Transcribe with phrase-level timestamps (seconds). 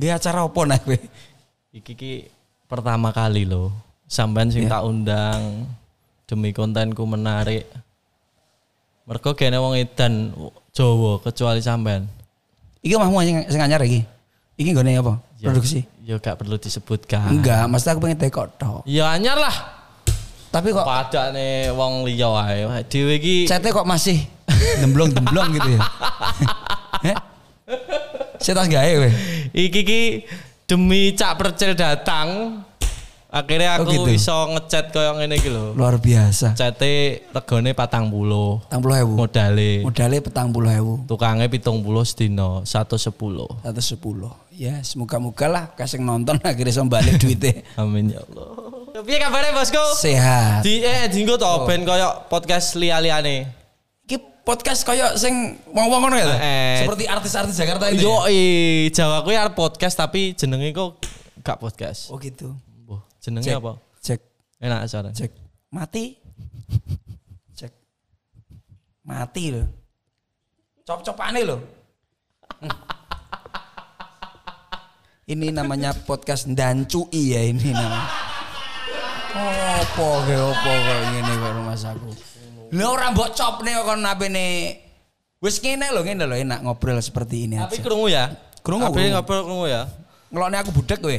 [0.00, 0.96] Nggih acara apa nek kowe?
[1.76, 2.12] Iki ki
[2.64, 3.68] pertama kali loh.
[4.08, 5.68] Sampean sing tak undang
[6.24, 7.68] demi kontenku menarik.
[9.04, 10.32] Mergo kene wong edan
[10.72, 12.08] Jawa kecuali sampean.
[12.80, 14.00] Iki omahmu sing sing anyar iki.
[14.56, 15.20] Iki nggone apa?
[15.36, 15.84] Produksi.
[16.08, 17.36] Ya gak perlu disebutkan.
[17.36, 18.80] Enggak, mesti aku pengen tekok tok.
[18.88, 19.52] Ya anyar lah.
[20.48, 22.64] Tapi kok Padane wong liya wae.
[22.88, 24.16] Dhewe iki chatnya kok masih
[24.80, 25.84] demblong-demblong gitu ya.
[28.40, 29.10] Saya tas gawe kowe.
[29.52, 30.02] iki ki
[30.64, 32.60] demi Cak Percil datang.
[33.30, 34.12] Akhirnya Oh, aku gitu.
[34.18, 35.70] iso ngechat koyo ngene iki lho.
[35.78, 36.58] Luar biasa.
[36.58, 38.66] Cate regane 40.
[38.74, 39.06] 40.000.
[39.14, 39.86] Modale.
[41.46, 43.46] Pitung puluh sedino, satu sepuluh.
[43.62, 44.34] Atau sepuluh.
[44.50, 47.62] Ya, semoga-moga lah kasih nonton akhirnya balik duitnya.
[47.78, 48.50] Amin ya Allah.
[49.06, 49.78] Piye kabarnya bosku?
[49.94, 50.66] Sehat.
[50.66, 53.59] Di eh dinggo to ben koyo podcast liya-liyane.
[54.40, 56.26] Podcast kayak sing wong-wong ngono ya?
[56.26, 56.36] ta?
[56.40, 56.80] Eh.
[56.82, 58.02] Seperti artis-artis Jakarta itu.
[58.02, 58.88] Yo ya?
[58.90, 60.96] Jawa kuwi arep podcast tapi jenenge kok
[61.40, 62.08] gak podcast.
[62.08, 62.56] Oh gitu.
[62.88, 63.76] Mbah, jenenge apa?
[64.00, 64.20] Cek,
[64.58, 65.08] Enak acara.
[65.12, 65.30] cek.
[65.70, 66.16] Mati.
[67.54, 67.72] Cek.
[69.04, 69.66] Mati loh.
[70.82, 71.60] Cop-copane loh.
[75.30, 78.08] Ini namanya podcast dancui ya ini namanya.
[79.78, 82.10] Opo ke opo kok ngene kok rumah saku.
[82.70, 84.46] Lha ora mbok copne kok napene.
[85.40, 87.82] Wis ngene lho ngene lho enak ngobrol seperti ini Tapi aja.
[87.82, 88.24] krungu ya.
[88.60, 89.10] Krungu, krungu.
[89.16, 89.82] ngobrol krungu ya.
[90.30, 91.16] Ngelokne aku budek kowe.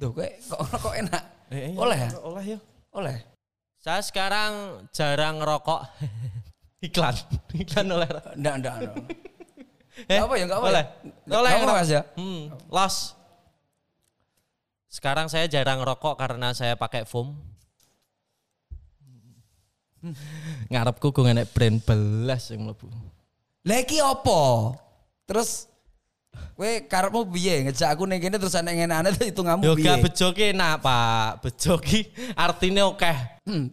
[0.00, 1.22] Tuh kowe kok kok enak.
[1.52, 1.78] eh, iya.
[1.78, 2.10] Oleh ya?
[2.24, 2.58] Oleh ya.
[2.96, 3.16] Oleh.
[3.78, 5.80] Saya sekarang jarang ngerokok.
[6.86, 7.14] Iklan.
[7.54, 8.08] Iklan oleh.
[8.34, 8.74] Ndak ndak.
[8.82, 8.94] ndak.
[10.08, 10.84] Eh, apa ya, nggak apa Oleh.
[11.28, 11.36] ya.
[11.36, 11.50] Oleh.
[11.52, 12.02] Apa, Mas, ya?
[12.16, 12.96] Hmm, los.
[14.88, 17.36] Sekarang saya jarang ngerokok karena saya pakai foam.
[20.66, 22.86] Ngarepku gue ngenek brand belas yang mlebu.
[23.62, 24.74] Lah iki opo?
[25.22, 25.70] Terus
[26.52, 29.84] kowe karepmu piye ngejak aku ning kene terus ana ngene-ane tuh hitunganmu Yo piye?
[29.84, 31.28] gak bejo ki enak, Pak.
[31.40, 32.00] Bejo ki
[32.34, 33.18] artine akeh.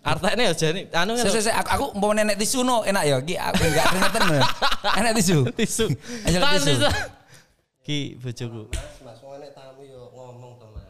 [0.02, 3.16] Artine ya jane anu Sik, sik, sik, aku, aku mau nenek tisu no enak ya
[3.18, 4.34] iki aku enggak keringetan no.
[5.00, 5.38] Enak tisu.
[5.54, 5.86] tisu.
[6.26, 6.88] Ayo, Kan tisu.
[7.82, 8.62] Ki bojoku.
[9.02, 10.86] Mas wong nek tamu yo ngomong to Mas.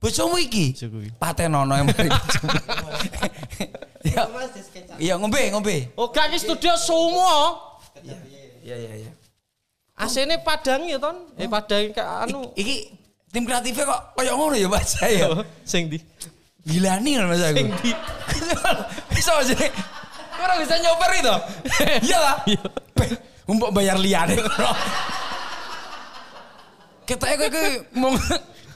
[0.00, 0.98] Bojomu iki Bojoku.
[1.04, 1.10] iki.
[1.16, 2.08] patenono yang mari.
[4.04, 4.28] Ya,
[5.00, 5.88] iya ngombe ngombe.
[5.96, 7.56] Oh, gak ki studio semua.
[8.60, 9.12] Iya iya iya.
[9.96, 11.32] AC-ne padang ya, Ton.
[11.40, 12.52] Eh padang kayak anu.
[12.52, 12.76] I- Iki
[13.32, 15.32] tim kreatifnya kok kayak ngono ya Mas saya.
[15.64, 15.96] Sing di
[16.68, 17.56] Gilani kan Mas aku.
[17.56, 17.90] Sing di
[19.16, 19.68] Bisa Mas ini.
[20.34, 21.34] Orang bisa nyoper itu.
[22.12, 22.36] Iya lah.
[23.48, 24.36] Umpuk bayar liane.
[27.04, 27.44] Kita itu
[27.96, 28.12] mau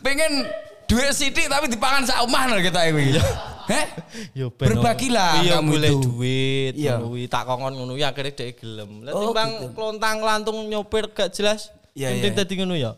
[0.05, 0.45] pengen
[0.84, 3.21] duit sidik tapi dipangan sak omah lho kita itu.
[3.69, 3.87] Heh?
[4.33, 6.01] Yo ben Berbagilah iya kamu boleh itu.
[6.03, 6.95] duit Iya.
[7.29, 9.67] tak kongkon ngono ya akhirnya dhek gelem lah Oh, timbang gitu.
[9.73, 12.39] klontang lantung nyopir gak jelas Iya, penting iya.
[12.39, 12.93] tadi ngono ya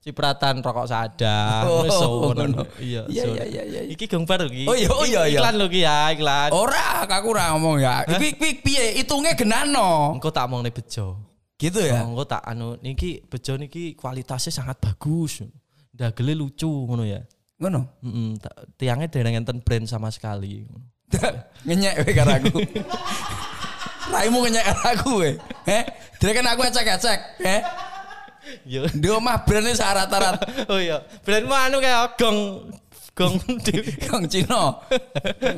[0.00, 2.64] cipratan rokok sadar Oh, ngono.
[2.76, 3.80] iya Iya, iya, iya, iya.
[3.86, 5.40] iki gengbar iki Oh, iya, oh, iya, iya.
[5.40, 8.04] iklan lho iki ya iklan Ora, aku ora ngomong ya.
[8.04, 8.84] Iki iki piye?
[8.96, 10.16] Hitungnya genano.
[10.16, 11.16] engko tak omong bejo
[11.56, 12.00] Gitu ya.
[12.00, 15.44] engko tak anu niki bejo niki kualitasnya sangat bagus
[15.92, 17.20] ndagele lucu ngono ya
[17.60, 17.80] Ngono.
[18.00, 18.40] Heeh,
[18.80, 20.64] tiangnya dereng enten brand sama sekali
[21.66, 22.58] ngenyek we karo aku.
[24.08, 25.30] Raimu ngenyek karo aku we.
[25.68, 25.84] Heh?
[26.20, 27.60] Kan aku ecek-ecek, heh?
[28.64, 30.40] yo Di omah brandnya syarat-syarat
[30.72, 32.38] oh iya brandmu anu kayak gong
[33.14, 33.36] gong
[34.08, 34.80] Kang Cino.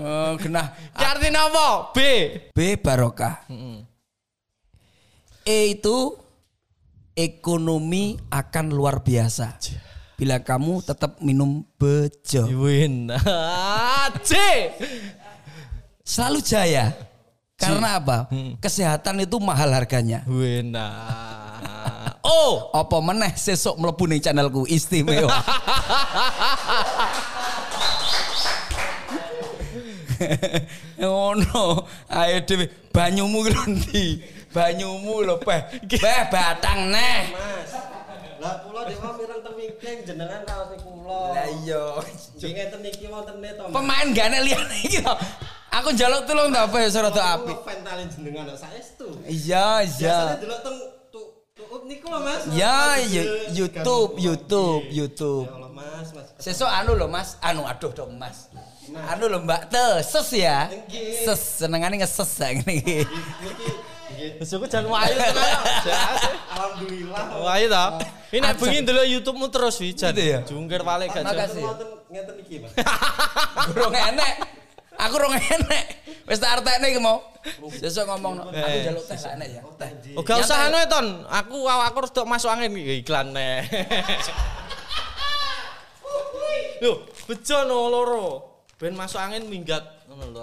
[0.03, 0.75] Oh, genah.
[0.99, 1.95] Ki artinya apa?
[1.95, 1.99] B.
[2.51, 3.47] B barokah.
[5.47, 6.19] E itu
[7.15, 9.63] ekonomi akan luar biasa.
[10.17, 12.47] Bila kamu tetap minum bejo.
[12.63, 13.11] Win.
[14.29, 14.33] C.
[16.05, 16.93] Selalu jaya.
[17.59, 18.27] Karena apa?
[18.59, 20.23] Kesehatan itu mahal harganya.
[20.27, 20.75] Win.
[22.23, 22.71] Oh.
[22.71, 25.27] Apa meneh sesuk mlebu ning channelku istimewa.
[31.03, 31.83] Ngono.
[32.07, 34.23] Ayo dhewe banyumu ndi?
[34.55, 35.83] Banyumu lho peh.
[35.91, 37.35] Peh batang neh.
[37.35, 37.75] Mas.
[38.39, 39.42] Lah kula dewa mireng
[39.83, 41.35] wingking jenengan kaos kula.
[41.35, 41.83] Lah iya.
[42.39, 43.65] Nggih ngeten iki wontene to.
[43.75, 45.15] Pemain gane liyane iki to.
[45.73, 47.59] Aku njaluk tulung ta apa ya serada apik.
[47.67, 49.09] Fentalin jenengan lho saestu.
[49.27, 50.17] Iya, iya.
[50.31, 50.77] Biasanya delok teng
[51.11, 52.43] tu- tuut niku lho Mas.
[52.55, 53.01] Ya,
[53.51, 54.15] YouTube.
[54.21, 54.97] YouTube, Nggih.
[55.03, 55.47] YouTube.
[55.49, 56.27] Ya Allah Mas, Mas.
[56.39, 58.53] Sesuk anu lho Mas, anu aduh dong Mas.
[58.93, 60.69] Anu lho Mbak te, ses ya.
[61.25, 62.99] Ses senengane ngeses ya ngene iki.
[63.09, 63.72] Niki.
[64.39, 65.51] Besokku jangan wayu tenan.
[66.53, 67.25] Alhamdulillah.
[67.43, 67.85] Wayu ta.
[68.33, 70.13] Ini nek bengi ndelok YouTube-mu terus wijan.
[70.17, 70.39] Gitu ya?
[70.49, 71.53] Jungkir balik gak jelas.
[71.53, 71.65] Makasih.
[71.69, 72.73] Wonten ngeten iki, Mas.
[73.77, 74.35] Kurang enek.
[74.97, 75.85] Aku rong enek.
[76.25, 77.21] Wis tak artekne iki mau.
[77.77, 78.41] Sesuk ngomong.
[78.41, 79.61] Aku Eh, njaluk teh enek ya.
[80.17, 81.07] Oh gak usah anu ya, Ton.
[81.29, 83.67] Aku aku harus masuk angin iklan nih.
[86.83, 88.27] Lho, bejo no loro.
[88.81, 90.43] Ben masuk angin minggat ngono lho.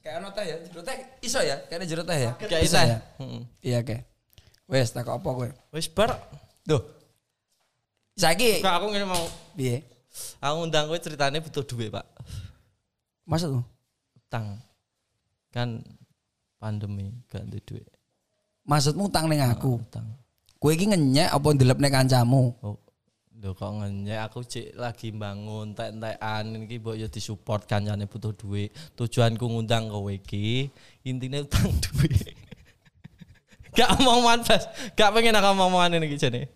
[0.00, 2.32] Kayak ono teh ya, jero teh iso ya, kayaknya jero teh ya.
[2.40, 2.88] Kayak Bisa teh.
[2.88, 2.98] ya.
[3.20, 3.42] Heeh.
[3.60, 4.02] Iya kayak.
[4.70, 5.48] Wes tak apa kowe?
[5.76, 6.16] Wis bar.
[6.64, 6.80] Duh.
[8.16, 9.24] Saiki Kak aku ngene mau.
[9.52, 9.84] piye?
[10.40, 12.06] Aku undang kowe ceritanya butuh duit, Pak.
[13.28, 13.60] Maksud lu?
[14.16, 14.56] Utang.
[15.52, 15.82] Kan
[16.56, 17.86] pandemi gak ada duit.
[18.64, 19.80] Maksudmu utang ning aku.
[19.80, 20.06] Utang.
[20.60, 22.52] Kowe iki ngenyek apa ndelepne kancamu?
[22.60, 22.76] Oh,
[23.40, 28.68] lho kok ngenyek aku cik lagi bangun tek-tekan iki mbok yo disupport kancane butuh duit.
[28.92, 30.68] Tujuanku ngundang kowe iki
[31.08, 32.36] intine utang duit.
[33.72, 36.52] gak omong manfaat, gak pengen aku omongan ini jane.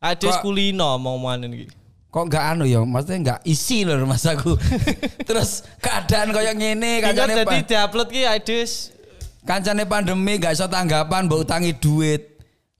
[0.00, 1.68] Kok- kulino omongan ini.
[2.08, 2.80] Kok enggak anu ya?
[2.80, 4.56] Maksudnya enggak isi loh rumah aku.
[5.28, 8.94] Terus keadaan kayak ngene Kan kancane jadi diupload ki Adis
[9.44, 12.35] kancane pandemi gak iso tanggapan mbok utangi duit.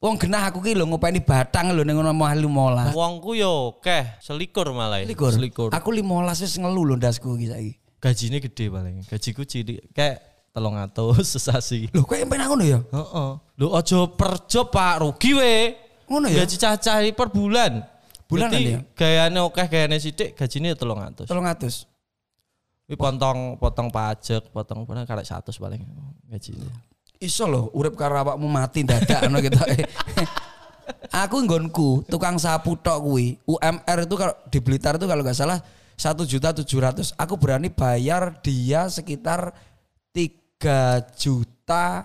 [0.06, 2.94] Wong genah aku ki lho ngopeni batang lho ning mau 15.
[2.94, 5.02] Wongku yo keh selikur malah.
[5.02, 5.10] ya.
[5.10, 5.34] Likur.
[5.34, 5.74] Selikur.
[5.74, 7.72] Aku 15 wis ngelu lho ndasku iki saiki.
[7.98, 8.94] Gajinya gede paling.
[9.10, 10.22] Gajiku cilik kayak
[10.54, 11.90] telung atus sesasi.
[11.90, 12.78] Lho kowe empen ngono ya?
[12.86, 13.30] Heeh.
[13.58, 15.74] Lho aja per job Pak, rugi we.
[16.06, 16.46] Ngono ya?
[16.46, 17.82] Gaji cacah per bulan.
[18.30, 18.78] Berarti ya?
[18.94, 21.26] Gayane akeh gayane sithik gajine ya 300.
[21.26, 21.82] 300.
[22.86, 25.82] Kuwi potong potong pajak, potong pernah karek 100 paling
[26.30, 26.70] gajine.
[27.16, 29.56] Iso lho urip karo awakmu mati dadak ngono gitu.
[31.26, 33.40] Aku nggonku tukang sapu tok kuwi.
[33.48, 35.58] UMR itu kalau di Blitar itu kalau nggak salah
[35.96, 37.10] satu juta tujuh ratus.
[37.16, 39.50] Aku berani bayar dia sekitar
[40.12, 42.04] tiga juta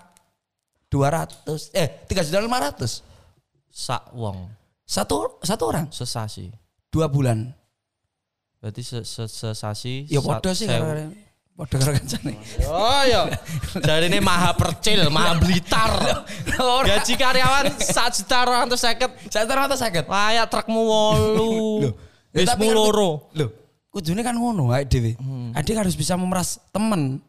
[0.87, 1.69] dua ratus.
[1.75, 3.03] Eh tiga juta lima ratus.
[3.71, 4.47] Sak wong
[4.83, 6.51] Satu satu orang sesasi.
[6.91, 7.51] dua bulan.
[8.59, 10.67] Berarti se se sesasi Ya podo sih.
[11.61, 12.33] Podo karo kancane.
[12.65, 13.29] Oh ya.
[13.77, 15.93] Jadi ini maha percil, maha blitar.
[16.89, 19.11] Gaji karyawan sak juta orang ratus seket.
[19.29, 20.09] Saya taruh atas sakit.
[20.09, 21.85] Layak trukmu wolu.
[22.33, 23.09] Ya, Wis tapi mu kan- loro.
[23.37, 23.49] Loh,
[23.93, 25.13] kudune kan ngono ae dhewe.
[25.53, 27.21] Adik harus bisa memeras temen.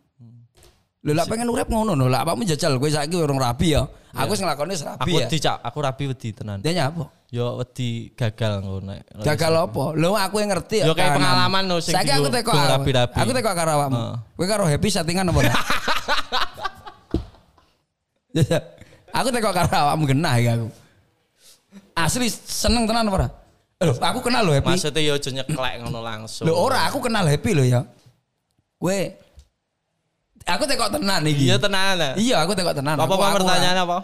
[1.03, 3.83] Lho lak pengen urip ngono lho, lak awakmu jajal kowe saiki urung rabi ya.
[4.15, 5.27] Aku wis nglakoni wis rabi Aku ya.
[5.27, 6.63] wedi cak, aku rabi wedi tenan.
[6.63, 7.11] Dia apa?
[7.27, 8.95] Yo wedi gagal ngono.
[9.19, 9.83] Gagal apa?
[9.99, 13.19] Lho aku yang ngerti Yo kayak pengalaman lho sing Saiki aku teko rabi-rabi.
[13.19, 14.03] Aku teko karo awakmu.
[14.39, 15.41] Kowe karo happy settingan apa?
[15.43, 15.55] Ya,
[18.47, 18.59] ya.
[19.11, 20.69] Aku teko karo awakmu genah iki aku.
[21.99, 23.29] Asli seneng tenan apa ora?
[23.83, 24.71] Lho, aku kenal lho happy.
[24.79, 26.47] Maksudnya yo aja nyeklek ngono langsung.
[26.47, 27.83] Lho ora aku kenal happy lho ya.
[28.79, 28.99] Kowe
[30.43, 31.47] Aku tekok tenan iki.
[31.49, 32.19] Iya tenan.
[32.19, 32.99] Iya, aku tekok tenan.
[32.99, 33.99] Apa apa pertanyaan apa?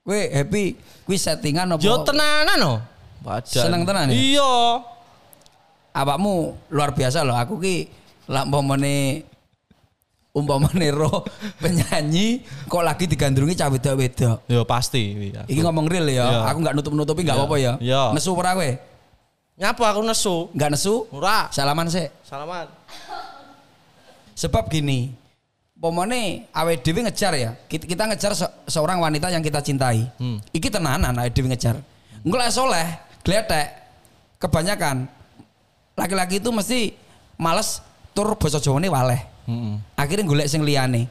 [0.00, 0.74] Kowe happy,
[1.04, 1.82] kuwi settingan apa?
[1.84, 2.72] Yo tenanan no.
[3.20, 3.46] Badan.
[3.68, 4.16] Seneng tenan ya?
[4.16, 4.54] Iya.
[5.92, 6.34] Awakmu
[6.72, 7.36] luar biasa loh.
[7.36, 7.86] Aku ki
[8.30, 9.26] lak umpamane
[10.30, 11.26] umpamane ro
[11.58, 14.46] penyanyi kok lagi digandrungi cah wedok-wedok.
[14.46, 15.30] Yo pasti.
[15.30, 15.42] iya.
[15.44, 16.24] Iki ngomong real ya.
[16.24, 16.40] Iya.
[16.48, 17.44] Aku nggak nutup-nutupi nggak Iya.
[17.44, 17.72] apa-apa ya.
[17.82, 18.02] Iya.
[18.16, 18.70] Nesu ora kowe?
[19.60, 20.36] Nyapa aku nesu.
[20.56, 20.94] Nggak nesu?
[21.12, 21.52] Ora.
[21.52, 22.08] Salaman sih.
[22.24, 22.66] Salaman.
[24.32, 25.12] Sebab gini,
[25.80, 27.50] pomone awake dhewe ngejar ya.
[27.66, 30.04] Kita, kita ngejar se- seorang wanita yang kita cintai.
[30.20, 30.38] Hmm.
[30.52, 31.80] Iki tenanan awake dhewe ngejar.
[32.20, 32.86] Engko lek soleh,
[33.24, 33.80] gletek.
[34.36, 35.08] Kebanyakan
[35.96, 36.96] laki-laki itu mesti
[37.40, 37.80] males
[38.12, 39.20] tur basa Jawane waleh.
[39.48, 39.74] Heeh.
[39.96, 41.08] Akhirnya golek sing liyane.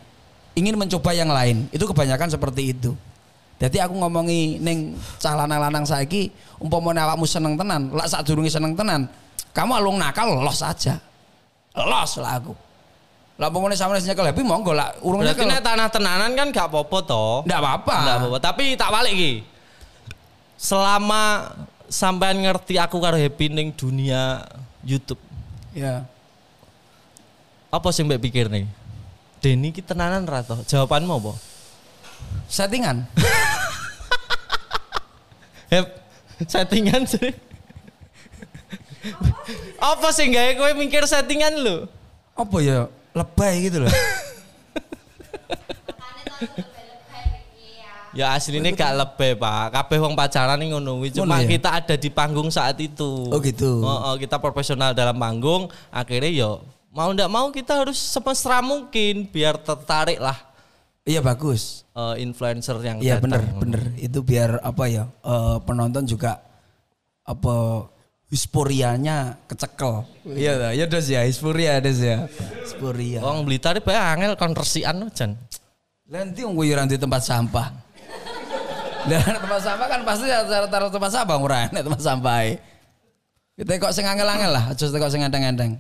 [0.54, 1.70] Ingin mencoba yang lain.
[1.74, 2.94] Itu kebanyakan seperti itu.
[3.60, 6.32] Jadi aku ngomongi ning cah lanang-lanang saiki
[6.64, 9.12] umpamane awakmu seneng tenan, lak sadurunge seneng tenan,
[9.52, 10.96] kamu alung nakal los aja.
[11.76, 12.56] Los lah aku.
[13.40, 15.48] Lah umpamane sampeyan nyekel happy monggo lah urung Berarti nyekel.
[15.48, 17.34] nek tanah tenanan kan gak apa-apa toh.
[17.48, 17.96] Ndak apa-apa.
[17.96, 18.38] Nggak apa-apa.
[18.44, 19.34] Tapi tak balik iki.
[20.60, 21.56] Selama
[21.88, 24.44] sampean ngerti aku karo happy ning dunia
[24.84, 25.20] YouTube,
[25.72, 26.04] Ya.
[27.68, 28.68] apa sih mbak pikir nih?
[29.40, 30.60] Denny ki tenanan ra toh?
[30.64, 31.34] Jawabanmu apa?
[32.46, 33.08] Settingan.
[35.72, 35.86] Hep,
[36.44, 37.32] settingan sih.
[39.80, 41.88] apa sih gawe kowe mikir settingan lu?
[42.36, 42.80] Apa ya?
[43.16, 43.94] Lebay gitu loh.
[48.10, 49.70] Ya aslinya gak lebih pak.
[49.70, 50.98] Kabeh wong pacaran nih ngono.
[51.14, 51.48] Cuma ya?
[51.54, 53.30] kita ada di panggung saat itu.
[53.30, 53.86] Oh, gitu.
[53.86, 55.70] Oh, oh, kita profesional dalam panggung.
[55.94, 60.38] Akhirnya yo mau ndak mau kita harus semesra mungkin biar tertarik lah
[61.06, 61.86] Iya bagus.
[61.94, 66.42] eh, influencer yang Iya bener bener itu biar apa ya eh, penonton juga
[67.26, 67.86] apa
[68.30, 70.06] euphorianya kecekel.
[70.26, 72.30] Iya ya dos ya, euforia dos ya.
[72.66, 73.20] Euforia.
[73.26, 75.34] Wong Blitar iki bae angel konversian jan.
[76.06, 77.74] Nanti wong yo di tempat sampah.
[79.10, 82.42] Dan tempat sampah kan pasti taruh taruh tempat sampah murah nek tempat sampah.
[83.60, 85.76] Kita kok sing angel-angel lah, aja kok sing enteng-enteng.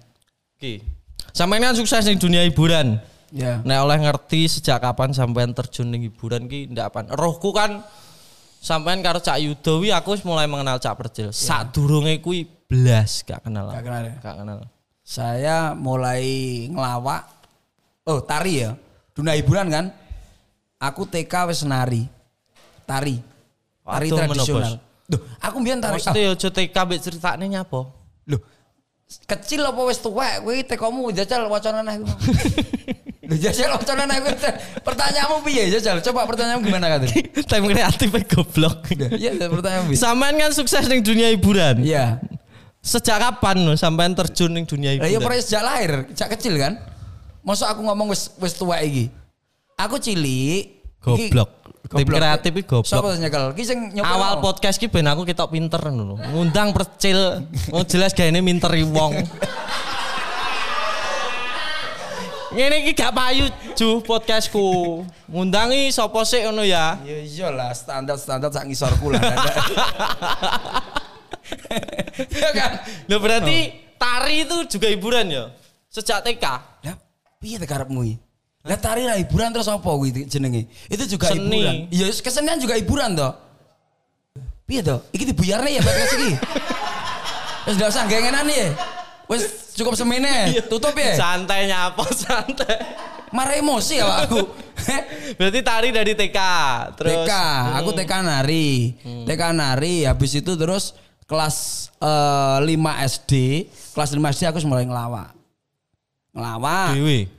[0.59, 0.83] Oke.
[1.31, 2.99] Sampeyan kan sukses di dunia hiburan.
[3.31, 3.63] Ya.
[3.63, 7.13] Nek oleh ngerti sejak kapan sampean terjun ning hiburan ki ndak apa.
[7.15, 7.85] Rohku kan
[8.59, 11.31] sampean karo Cak Yudo wi aku wis mulai mengenal Cak Percil.
[11.31, 13.73] Sadurunge kuwi Blas gak kenal.
[13.73, 14.15] Gak kenal ya?
[14.21, 14.59] Gak kenal.
[15.01, 16.21] Saya mulai
[16.69, 17.25] ngelawak.
[18.05, 18.77] Oh, tari ya.
[19.17, 19.85] Dunia hiburan kan.
[20.77, 22.05] Aku TK wis nari.
[22.85, 23.17] Tari.
[23.81, 24.77] Tari men, tradisional.
[25.09, 25.97] Duh, aku mbiyen tari.
[25.97, 27.89] Maksudnya ya aja TK mbek ceritane nyapa?
[28.29, 28.41] Loh,
[29.25, 32.05] kecil apa wis tuwek kowe tekomu jajal wacanan aku.
[33.29, 34.33] Jajal wacanan aku.
[34.81, 36.01] Pertanyaanmu piye jajal?
[36.01, 37.05] Coba pertanyaanmu gimana kan?
[37.45, 38.89] Time kreatif goblok.
[39.13, 39.99] Iya, pertanyaan piye?
[40.01, 41.85] Sampean kan sukses ning dunia hiburan.
[41.85, 42.17] Iya.
[42.81, 45.29] Sejak kapan lo sampean terjun ning dunia iya hiburan?
[45.29, 46.73] pernah sejak lahir, sejak kecil kan.
[47.45, 49.05] Masa aku ngomong wis wis tuwek iki.
[49.77, 50.81] Aku cilik.
[50.99, 51.49] Goblok.
[51.89, 53.01] Tim kreatif iki goblok.
[53.13, 53.45] Sing nyekel?
[53.53, 56.17] Ki sing Awal podcast ki ben aku ketok pinter ngono.
[56.17, 59.13] Ngundang percil, mau jelas gaene minteri wong.
[62.49, 63.45] Ngene iki gak payu
[63.77, 65.05] ju podcastku.
[65.29, 66.97] Ngundangi sapa sik ngono ya.
[67.05, 69.21] Ya iyalah standar-standar sak ngisorku lah.
[72.29, 72.71] Ya kan?
[73.09, 75.49] Lho berarti tari itu juga hiburan ya?
[75.89, 76.45] Sejak TK.
[76.85, 76.95] Lah
[77.41, 78.15] piye teh karepmu iki?
[78.65, 80.69] Lah tari lah hiburan terus apa kuwi jenenge?
[80.85, 81.49] Itu juga Seni.
[81.49, 81.75] hiburan.
[81.89, 83.33] Iya kesenian juga hiburan toh.
[84.69, 85.01] Piye toh?
[85.09, 86.31] Iki dibuyarne ya podcast iki.
[87.65, 88.69] Wis ndak usah gengenan ya.
[89.29, 90.57] Wis cukup semene.
[90.65, 91.13] Tutup ya.
[91.13, 92.77] Santai nyapa santai.
[93.29, 94.41] Marah emosi ya aku.
[95.37, 96.39] Berarti tari dari TK.
[96.97, 97.33] Terus TK,
[97.77, 98.97] aku TK nari.
[99.29, 100.97] TK nari habis itu terus
[101.29, 102.73] kelas eh, 5
[103.05, 103.33] SD,
[103.93, 105.29] kelas 5 SD aku mulai ngelawak.
[106.33, 106.97] Ngelawak.
[106.97, 107.29] Dewi.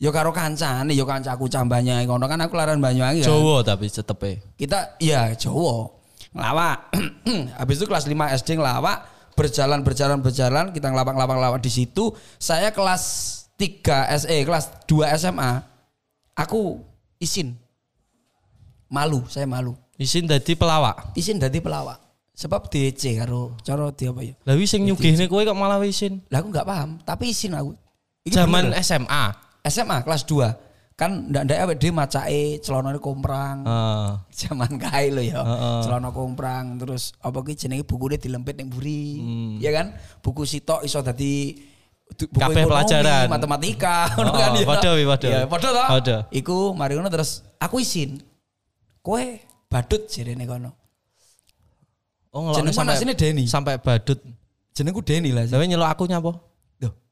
[0.00, 3.30] Yo karo kancane, yo kancaku cambanya ngono kan aku laran Banyuwangi kan.
[3.30, 4.42] Jawa tapi tetepe.
[4.58, 5.86] Kita iya Jawa.
[6.34, 6.76] Ngelawak.
[7.62, 9.06] habis itu kelas 5 SD ngelawak,
[9.40, 12.12] berjalan berjalan berjalan, kita ngelawak ngelawak ngelawak di situ.
[12.36, 13.02] Saya kelas
[13.56, 15.64] 3 SE, kelas 2 SMA.
[16.36, 16.84] Aku
[17.16, 17.56] isin.
[18.92, 19.72] Malu, saya malu.
[19.96, 21.16] Isin dadi pelawak.
[21.16, 22.00] Isin dadi pelawak.
[22.36, 24.32] Sebab DC karo cara di apa ya?
[24.48, 26.24] Lah wis sing nyugihne kowe kok malah isin.
[26.32, 27.76] Lah aku nggak paham, tapi isin aku.
[28.24, 28.80] Iki Zaman bener.
[28.80, 29.24] SMA.
[29.68, 30.69] SMA kelas 2.
[31.00, 33.64] Kan ndak ndak awake dhewe macake celanane komprang.
[33.64, 34.08] Heeh.
[34.44, 35.40] Zaman kae lho ya.
[35.80, 39.16] Celana komprang terus apa ki jenenge bukune dilempit ning buri.
[39.16, 39.52] Hmm.
[39.64, 39.96] Ya kan?
[40.20, 41.56] Buku sitok iso dadi
[42.04, 43.32] buku Kabeh pelajaran.
[43.32, 44.66] matematika ngono Oh, kan ya.
[44.68, 45.28] padha padha.
[45.32, 45.82] Ya, padha to?
[45.88, 46.16] Padha.
[46.28, 48.20] Iku mari ngono terus aku isin.
[49.00, 49.24] Kowe
[49.72, 50.76] badut jirene kono.
[52.36, 53.44] Oh ngelokne sampai asline Deni.
[53.48, 54.20] sampai badut.
[54.76, 55.48] Jenengku Deni lah.
[55.48, 56.36] Tapi nyelok aku nyapa?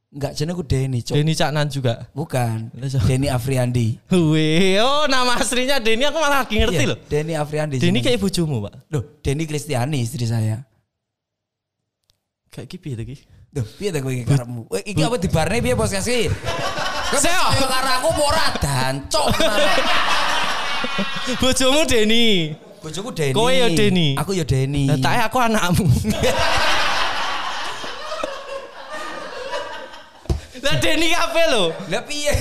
[0.08, 1.20] Enggak jenengku Deni, Cok.
[1.20, 2.08] Deni Caknan juga.
[2.16, 2.72] Bukan.
[3.04, 4.00] Deni Afriandi.
[4.08, 6.98] Wih, oh nama aslinya Deni aku malah lagi ngerti Iya, loh.
[7.12, 7.76] Deni Afriandi.
[7.76, 8.08] Jenenge.
[8.08, 8.88] kayak bojomu, Pak.
[8.88, 10.64] Loh, Deni Kristiani istri saya.
[12.48, 13.20] Kayak gitu lagi.
[13.48, 14.68] Duh, piye ta kowe iki karepmu?
[14.68, 16.28] Kowe iki apa dibarne piye bos kasih?
[17.16, 17.48] Seo.
[17.68, 19.26] karo aku ora dancok.
[21.40, 22.52] Bojomu Deni.
[22.80, 23.36] Bojoku Deni.
[23.36, 24.16] Kowe ya Deni?
[24.16, 24.88] Aku ya Deni.
[24.88, 25.84] Lah tak aku anakmu.
[30.68, 31.64] Lah Deni kafe lho.
[31.88, 32.36] Lah piye?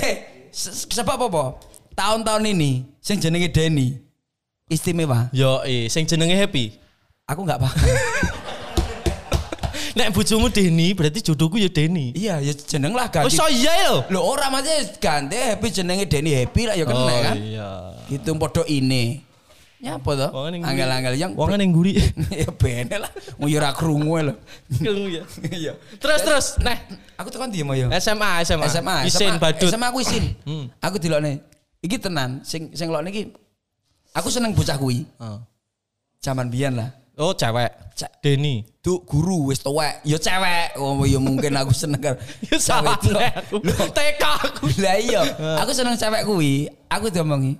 [0.52, 1.56] Se- Sebab apa?
[1.96, 3.96] Tahun-tahun ini sing jenenge Deni
[4.68, 5.32] istimewa.
[5.32, 6.76] Yo, eh, sing jenenge Happy.
[7.24, 7.76] Aku nggak paham.
[9.98, 12.14] Nek bojomu Deni, berarti jodohku ya Deni.
[12.14, 13.34] iya, ya jeneng lah Oh, ganti.
[13.34, 14.06] so iya lho.
[14.06, 17.34] Lho ora maksudnya ganti happy jenenge Deni Happy lah ya kena Oh, kan.
[17.34, 17.68] iya.
[18.06, 19.26] Gitu podo ini.
[19.78, 20.26] Nyapa to?
[20.34, 20.70] Wong ning guri.
[20.74, 21.92] Angel-angel yang Wong ning guri.
[22.42, 23.10] ya bene lah.
[23.38, 24.34] Mau yo ora krungu lho.
[24.82, 25.22] ya.
[25.58, 25.72] Iya.
[26.02, 26.74] Terus terus, nah
[27.18, 27.86] Aku tekan dia mau yo.
[27.98, 28.66] SMA SMA.
[28.66, 29.70] SMA, Isin badut.
[29.70, 30.34] SMA aku isin.
[30.42, 30.66] Hmm.
[30.82, 31.42] Aku dilokne.
[31.78, 33.30] Iki tenan, sing sing lokne iki
[34.14, 35.06] aku seneng bocah kuwi.
[35.22, 35.38] Oh.
[36.18, 36.90] Zaman biyen lah.
[37.18, 37.70] Oh, cewek.
[37.98, 38.22] Cek.
[38.22, 38.62] Deni.
[38.78, 40.78] Tuh guru wis tuwek, ya cewek.
[40.78, 42.14] Oh ya mungkin aku seneng karo
[42.50, 43.58] Ya salah aku.
[43.90, 44.64] TK aku.
[44.78, 45.22] Lah iya,
[45.58, 46.70] aku seneng cewek kuwi.
[46.86, 47.58] Aku diomongi,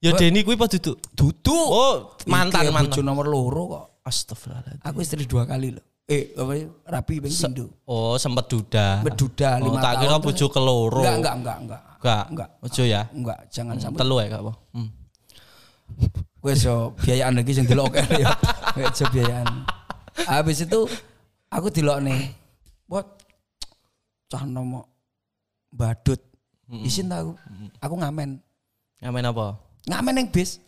[0.00, 0.96] Ya Deni kuwi apa duduk?
[1.12, 2.88] "Dudu." Oh, mantan Iki mantan.
[2.88, 3.84] bojo nomor loro kok.
[4.00, 4.80] Astagfirullahaladzim.
[4.80, 5.84] Aku istri dua kali loh.
[6.08, 6.66] Eh, apa ya?
[6.88, 7.68] Rapi ping pindho.
[7.84, 9.04] Oh, sempet duda.
[9.04, 10.00] Beduda oh, lima tak tahun.
[10.02, 11.00] kira terus- bojo keloro.
[11.04, 11.80] Enggak, enggak, enggak, enggak.
[12.00, 12.24] Enggak.
[12.32, 12.48] Enggak.
[12.64, 13.02] Ojo ya.
[13.12, 14.52] Enggak, jangan sampai Telu ya gak apa.
[14.72, 14.88] Hmm.
[16.40, 18.32] Wes yo biayaan lagi sing delok ya.
[18.74, 19.46] Wes yo biayaan.
[20.24, 20.80] Habis itu
[21.46, 22.32] aku delok nih.
[22.88, 23.06] Buat
[24.26, 24.88] cah nomo
[25.68, 26.18] badut.
[26.72, 27.36] Isin ta aku.
[27.78, 28.40] Aku ngamen.
[29.04, 29.60] Ngamen apa?
[29.88, 30.60] Ngamen ning bis.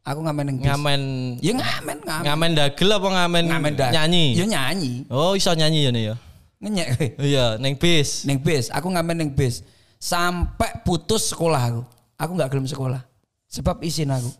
[0.00, 0.66] Aku ngamen ning bis.
[0.70, 1.00] Ngamen
[1.44, 2.24] Ya ngamen, ngamen.
[2.24, 3.90] ngamen dagel apa ngamen, Ngamen dah.
[3.92, 4.24] nyanyi?
[4.36, 4.92] Ya nyanyi.
[5.12, 6.14] Oh, iso nyanyi ya nih ya.
[6.60, 6.88] Ngenyek.
[7.32, 8.24] Iya, neng bis.
[8.24, 9.64] Ning bis, aku ngamen ning bis.
[10.00, 11.82] Sampai putus sekolah aku.
[12.16, 13.00] Aku nggak gelem sekolah.
[13.48, 14.30] Sebab isin aku.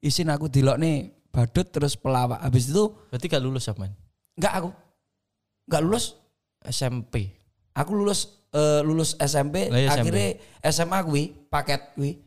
[0.00, 2.40] Isin aku delok nih badut terus pelawak.
[2.40, 3.92] Habis itu Berarti gak lulus Man?
[4.36, 4.70] Enggak aku.
[5.68, 6.04] Enggak lulus.
[6.64, 7.28] SMP.
[7.76, 10.00] Aku lulus eh, lulus SMP, Lah iya, SMP.
[10.00, 10.28] akhirnya
[10.64, 12.20] SMA kuwi paket kuwi.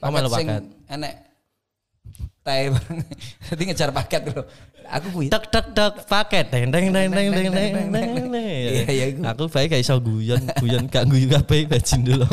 [0.00, 1.14] Paket, paket enek
[2.44, 3.00] tai bareng.
[3.48, 4.42] Jadi ngejar paket dulu.
[4.84, 5.26] Aku kuwi.
[5.32, 8.12] Tek tek tek paket teng teng teng teng teng teng teng.
[8.44, 9.24] Iya, iya iku.
[9.24, 12.28] Aku bae gak iso guyon, guyon gak guyu kabeh bajin dulu.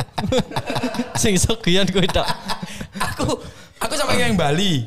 [1.22, 2.27] Sing iso guyon gue tok.
[3.00, 3.39] Aku
[3.80, 4.84] aku sampe yang Bali.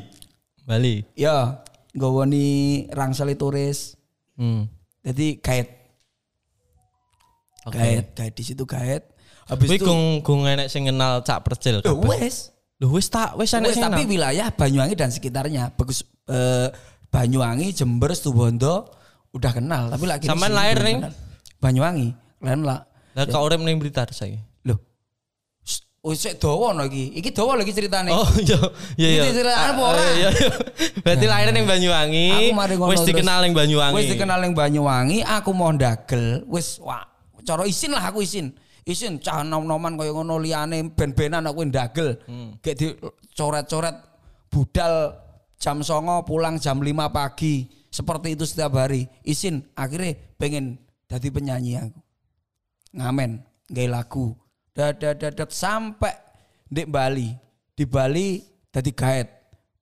[0.61, 1.01] Bali.
[1.17, 1.65] Ya,
[1.97, 3.97] gowoni rangsel e turis.
[4.37, 4.69] Hmm.
[5.01, 5.73] Jadi kait.
[7.65, 9.01] Kait, kait di situ kait.
[9.49, 11.81] Habis itu gong gong enek sing kenal cak percil.
[12.05, 12.54] Wes.
[12.75, 16.67] Lho wis tak wis sing tapi wilayah Banyuwangi dan sekitarnya bagus eh,
[17.07, 18.91] Banyuwangi, Jember, Situbondo
[19.31, 20.99] udah kenal, tapi lagi Sampean lahir ning?
[21.63, 22.11] Banyuwangi.
[22.43, 22.83] Kalian lah.
[23.15, 24.35] Lah kok urip ning Blitar saiki.
[24.67, 24.75] Loh.
[26.03, 27.15] Wis sik dawa no iki.
[27.15, 28.11] Iki dawa lagi ceritane.
[28.11, 28.59] Oh iya
[28.99, 29.23] iya iya.
[29.23, 30.01] Iki cerita apa Ah, ora?
[30.11, 30.49] Iya iya.
[30.99, 32.27] Berarti lahir ning Banyuwangi.
[32.91, 33.95] Wis dikenal ning Banyuwangi.
[33.95, 37.07] Wis dikenal ning Banyuwangi, aku mau ndagel, wis wah,
[37.47, 38.51] cara isin lah aku isin.
[38.85, 42.21] Isin cah nom-noman kaya ngono liyane ben-benan aku ndagel.
[42.61, 43.97] Kayak dicoret-coret
[44.53, 45.17] budal
[45.57, 47.65] jam songo pulang jam 5 pagi.
[47.89, 49.09] Seperti itu setiap hari.
[49.25, 50.77] Isin akhirnya pengen
[51.09, 51.99] jadi penyanyi aku.
[52.93, 53.41] Ngamen,
[53.73, 54.37] gay lagu.
[54.77, 56.13] Dadat sampai
[56.69, 57.33] di Bali.
[57.73, 58.37] Di Bali
[58.69, 59.31] jadi guide.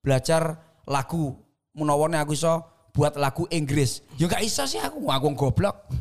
[0.00, 0.56] Belajar
[0.88, 1.36] lagu.
[1.76, 4.00] Menawane aku iso buat lagu Inggris.
[4.16, 5.92] Ya gak iso sih aku, aku goblok.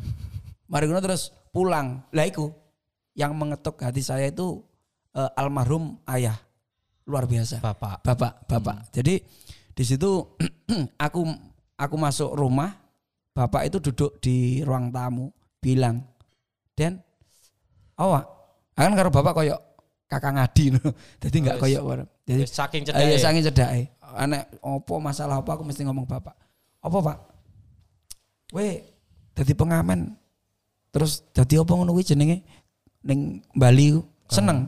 [0.71, 2.05] Mari ngono terus pulang.
[2.13, 2.47] Lah iku
[3.13, 4.61] yang mengetuk hati saya itu
[5.13, 6.37] eh, almarhum ayah.
[7.03, 7.59] Luar biasa.
[7.59, 8.01] Bapak.
[8.05, 8.89] Bapak, bapak.
[8.95, 9.19] Jadi
[9.73, 10.23] di situ
[11.05, 11.21] aku
[11.75, 12.71] aku masuk rumah,
[13.35, 15.27] bapak itu duduk di ruang tamu,
[15.59, 15.99] bilang,
[16.77, 17.01] "Den,
[17.99, 18.25] awak
[18.73, 19.59] kan karo bapak koyok
[20.09, 20.81] kakak ngadi no.
[21.21, 21.63] Jadi enggak Wes.
[21.65, 22.09] koyok bareng.
[22.23, 23.09] Jadi saking eh, cedake.
[23.09, 23.81] ya saking cedake.
[24.13, 26.37] Anek opo masalah apa aku mesti ngomong bapak.
[26.83, 27.17] Apa, Pak?
[28.53, 28.85] We
[29.33, 30.13] dadi pengamen.
[30.93, 32.45] Terus dadi apa ngono kuwi jenenge
[33.03, 33.99] ning Bali.
[34.31, 34.65] Seneng.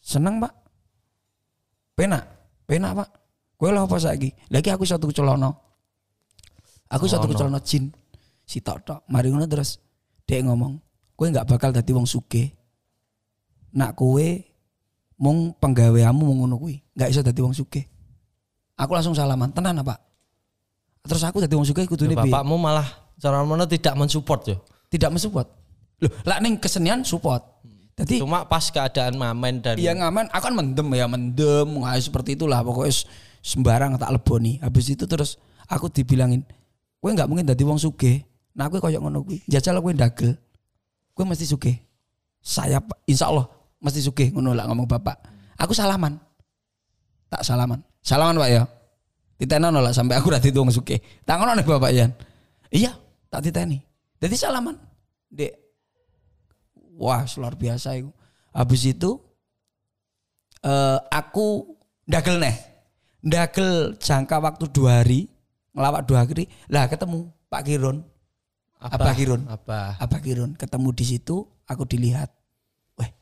[0.00, 0.52] Seneng, Pak.
[1.94, 2.24] Penak.
[2.66, 3.08] Penak, Pak.
[3.60, 4.32] Kowe lha apa saiki?
[4.48, 5.52] Lagi aku satu celana.
[6.88, 7.92] Aku satu celana jin.
[8.48, 9.00] Si tok tok.
[9.12, 9.76] Mari ngono terus
[10.24, 10.80] dia ngomong,
[11.12, 12.48] kowe nggak bakal dadi wong sugih.
[13.76, 14.26] Nak kowe
[15.20, 17.84] mung penggaweamu mung ngono kuwi, nggak iso dadi wong sugih.
[18.80, 20.00] Aku langsung salaman, tenan apa?
[21.04, 22.32] Terus aku dadi wong sugih kudune piye?
[22.32, 22.88] Bapakmu malah
[23.20, 24.56] cara mana tidak mensupport yo.
[24.88, 25.59] Tidak mensupport.
[26.00, 27.44] Loh, lah ning kesenian support.
[28.00, 32.32] Jadi Cuma pas keadaan mamen dan Iya ngamen, aku kan mendem ya mendem, nggak seperti
[32.32, 33.04] itulah pokoknya
[33.44, 34.56] sembarang tak leboni.
[34.64, 35.36] Habis itu terus
[35.68, 36.40] aku dibilangin,
[37.04, 38.24] kowe nggak mungkin dadi wong sugih.
[38.56, 40.32] Nah aku koyo ngono kuwi, jajal kowe ndagel.
[41.12, 41.76] Kowe mesti sugih.
[42.40, 43.44] Saya insya Allah
[43.84, 45.20] mesti sugih ngono lah ngomong bapak.
[45.60, 46.16] Aku salaman.
[47.28, 47.84] Tak salaman.
[48.00, 48.64] Salaman Pak ya.
[49.40, 51.00] Titeno lah sampai aku rati sugih.
[51.24, 52.12] Tak ngono nih Bapak Yan.
[52.68, 52.92] Iya,
[53.32, 53.80] tak titeni.
[54.20, 54.76] Jadi salaman.
[55.32, 55.69] Dek,
[56.98, 58.10] Wah, luar biasa itu.
[58.50, 59.20] Habis itu
[60.64, 61.76] eh aku
[62.08, 62.56] ndagel neh.
[63.20, 65.28] Ndagel jangka waktu dua hari,
[65.76, 68.00] ngelawak dua hari, lah ketemu Pak Kirun,
[68.80, 69.44] Abah Kirun.
[69.44, 70.00] Apa?
[70.00, 72.32] Abah Kirun ketemu di situ, aku dilihat.
[72.96, 73.12] Weh,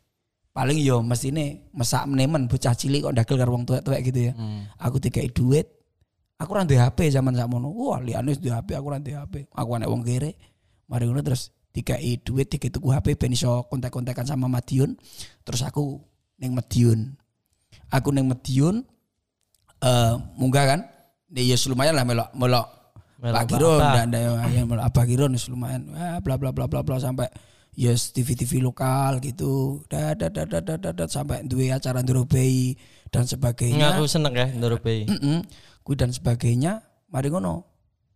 [0.55, 4.33] paling yo mesti ini mesak menemen bocah cilik kok ndagel karo wong tuwek-tuwek gitu ya.
[4.39, 4.71] Hmm.
[4.79, 5.67] Aku dikai duit.
[6.39, 7.75] Aku ra duwe HP zaman sakmono.
[7.75, 9.35] Wah, liyane duwe HP, aku ra duwe HP.
[9.51, 10.39] Aku anak wong kere.
[10.87, 14.97] Mari ngono terus dikai duit dikai tuku HP ben iso kontak-kontakan sama Madiun.
[15.45, 16.03] Terus aku
[16.41, 17.15] ning Madiun.
[17.93, 18.85] Aku ning Madiun
[19.79, 20.81] eh munggah kan.
[21.29, 22.67] Ya yes, lumayan lah melok melok
[23.21, 23.95] Pak Pak Kirun Abah.
[24.01, 25.93] dan dan ya melok Abah Kirun wis lumayan.
[25.93, 27.29] Wah, bla bla bla bla bla sampai
[27.77, 29.85] yes TV-TV lokal gitu.
[29.93, 32.75] Dadat dadat dadat dadat sampai duwe acara Ndorobei
[33.13, 33.99] dan sebagainya.
[33.99, 35.05] Aku seneng ya Ndorobei.
[35.05, 35.45] Mm
[35.85, 36.85] kuwi dan sebagainya.
[37.09, 37.65] Mari ngono.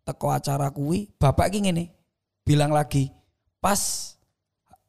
[0.04, 1.84] Teko acara kuwi, bapak iki ngene.
[2.42, 3.08] Bilang lagi
[3.62, 3.78] pas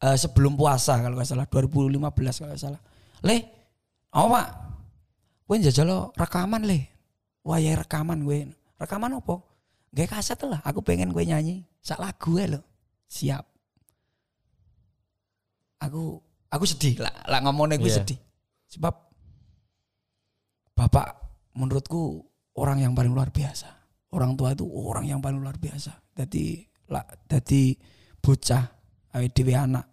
[0.02, 2.80] eh, sebelum puasa kalau nggak salah 2015 kalau nggak salah.
[3.22, 3.36] Le,
[4.10, 4.48] apa Pak?
[5.46, 6.90] Kowe njajal lo rekaman le.
[7.46, 8.50] Wah ya rekaman gue.
[8.80, 9.38] Rekaman apa?
[9.94, 10.58] Gak kaset lah.
[10.66, 12.60] Aku pengen gue nyanyi sak lagu lo.
[13.06, 13.44] Siap.
[15.84, 18.02] Aku aku sedih lah, lah ngomongnya gue Iya.
[18.02, 18.18] sedih.
[18.74, 18.94] Sebab
[20.74, 21.06] bapak
[21.54, 22.24] menurutku
[22.58, 23.68] orang yang paling luar biasa.
[24.10, 25.92] Orang tua itu orang yang paling luar biasa.
[26.16, 27.76] Jadi lah jadi
[28.24, 28.64] bocah
[29.12, 29.84] awake dhewe anak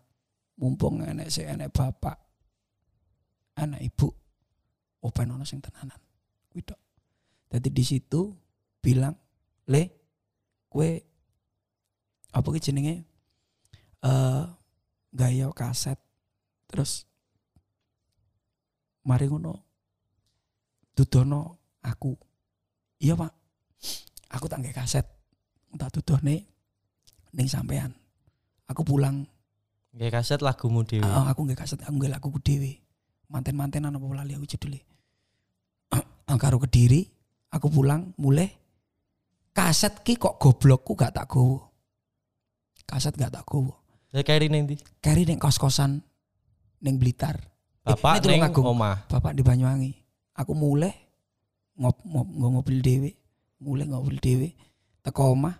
[0.55, 2.15] mumpung enek si enek bapak
[3.59, 4.07] anak ibu
[5.03, 5.99] open ono sing tenanan
[6.47, 6.63] kuwi.
[7.51, 8.31] Dadi di situ
[8.79, 9.11] bilang,
[9.67, 9.83] "Le,
[10.71, 11.03] kue
[12.31, 12.95] apa ki jenenge?
[13.99, 14.43] Eh
[15.11, 15.99] gaya kaset
[16.71, 17.03] terus
[19.03, 19.53] mari ngono
[20.95, 22.15] dudono aku.
[23.03, 23.33] Iya pak.
[24.31, 25.03] Aku tak nggak kaset
[25.75, 26.35] tak dudone
[27.35, 28.00] ning sampean
[28.71, 29.27] aku pulang
[29.91, 31.03] Nggih kaset lagumu dhewe.
[31.03, 32.79] Ah, aku nggak kaset aku nggak lagu dewe
[33.27, 34.83] manten mantenan apa lali aku judulnya
[36.43, 37.03] karo Kediri,
[37.51, 38.47] aku pulang mulai
[39.51, 41.59] kaset ki kok goblokku gak tak gowo.
[42.87, 43.75] Kaset gak tak gowo.
[44.15, 44.79] Lah kari ning ndi?
[45.03, 45.99] Kari ning kos-kosan
[46.83, 47.35] ning Blitar.
[47.83, 48.67] Eh, Bapak ning Agung.
[48.67, 49.07] omah.
[49.11, 49.91] Bapak di Banyuwangi.
[50.39, 50.91] Aku mulai
[51.75, 53.11] ngop, ngop, ngop mobil dewe,
[53.59, 54.55] mulai ngobil dewe,
[55.03, 55.55] teko omah.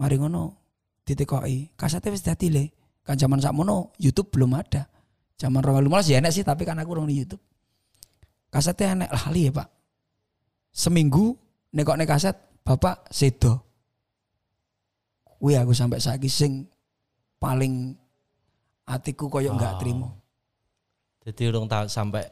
[0.00, 0.63] Mari ngono
[1.04, 1.76] ditekoki.
[1.76, 2.64] Kasete wis dadi le.
[3.04, 4.88] Kan zaman sakmono YouTube belum ada.
[5.36, 7.42] Zaman 2015 ya enak sih tapi kan aku urung di YouTube.
[8.48, 9.68] Kasetnya enak lali ya, Pak.
[10.70, 11.34] Seminggu
[11.70, 13.60] nekok nek kaset Bapak sedo.
[15.36, 16.64] Kuwi aku sampai saiki sing
[17.36, 17.92] paling
[18.88, 19.78] hatiku koyo enggak Oh.
[19.82, 20.08] terima.
[21.20, 22.24] Jadi urung tahu sampai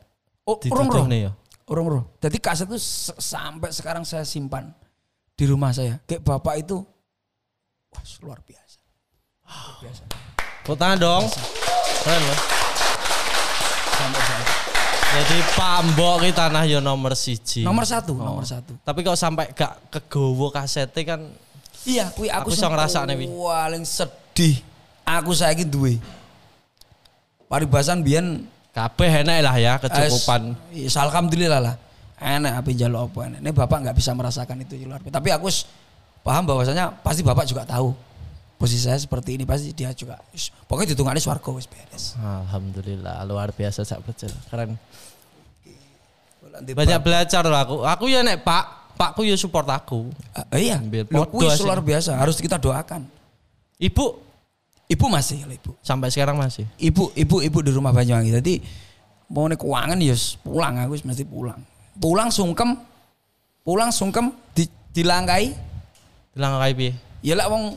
[0.48, 1.04] Oh, urung roh.
[1.04, 1.32] nih ya.
[1.68, 2.04] Orang roh.
[2.16, 2.80] Jadi kaset itu
[3.20, 4.72] sampai sekarang saya simpan
[5.36, 6.00] di rumah saya.
[6.08, 6.80] Kayak bapak itu,
[7.92, 8.78] wah luar biasa.
[9.46, 10.02] Luar biasa.
[10.62, 11.22] Tepuk tangan dong.
[12.02, 12.38] Keren loh.
[15.12, 17.60] Jadi Pak Mbok ki tanah yo nomor siji.
[17.60, 18.24] Nomor satu, Oh.
[18.24, 18.72] nomor satu.
[18.80, 21.20] Tapi kok sampai gak kegowo kasete kan
[21.82, 23.26] Iya, kui aku, Aku iso sing ngrasakne, Wi.
[23.26, 24.62] paling sedih.
[25.02, 25.98] Aku saya duwe.
[27.50, 30.54] Paribasan biyen kabeh enak lah ya kecukupan.
[30.78, 31.74] Es- ya, alhamdulillah lah.
[32.22, 33.38] Enak apa jaluk apa enak.
[33.42, 35.02] Ini bapak nggak bisa merasakan itu luar.
[35.02, 35.50] Tapi aku
[36.22, 37.94] paham bahwasanya pasti bapak juga tahu
[38.58, 40.22] posisi saya seperti ini pasti dia juga.
[40.30, 42.14] Is, Pokoknya ditunggangi swarga wis beres.
[42.18, 44.30] Alhamdulillah luar biasa sak pecel.
[44.46, 44.78] Keren.
[46.62, 47.76] Banyak belajar loh aku.
[47.82, 50.14] Aku ya nek Pak, Pakku ya support aku.
[50.30, 50.78] Ah, iya,
[51.58, 51.66] sih.
[51.66, 53.02] luar biasa harus kita doakan.
[53.82, 54.32] Ibu
[54.92, 55.72] Ibu masih, lah ibu.
[55.80, 56.68] sampai sekarang masih.
[56.76, 58.28] Ibu, ibu, ibu di rumah Banyuwangi.
[58.28, 58.54] Jadi
[59.32, 60.12] mau nih keuangan ya
[60.44, 61.60] pulang aku mesti pulang.
[61.96, 62.76] Pulang sungkem,
[63.64, 65.71] pulang sungkem di, dilangkai.
[66.32, 66.92] Bilang kayak piye?
[67.20, 67.76] Ya lah wong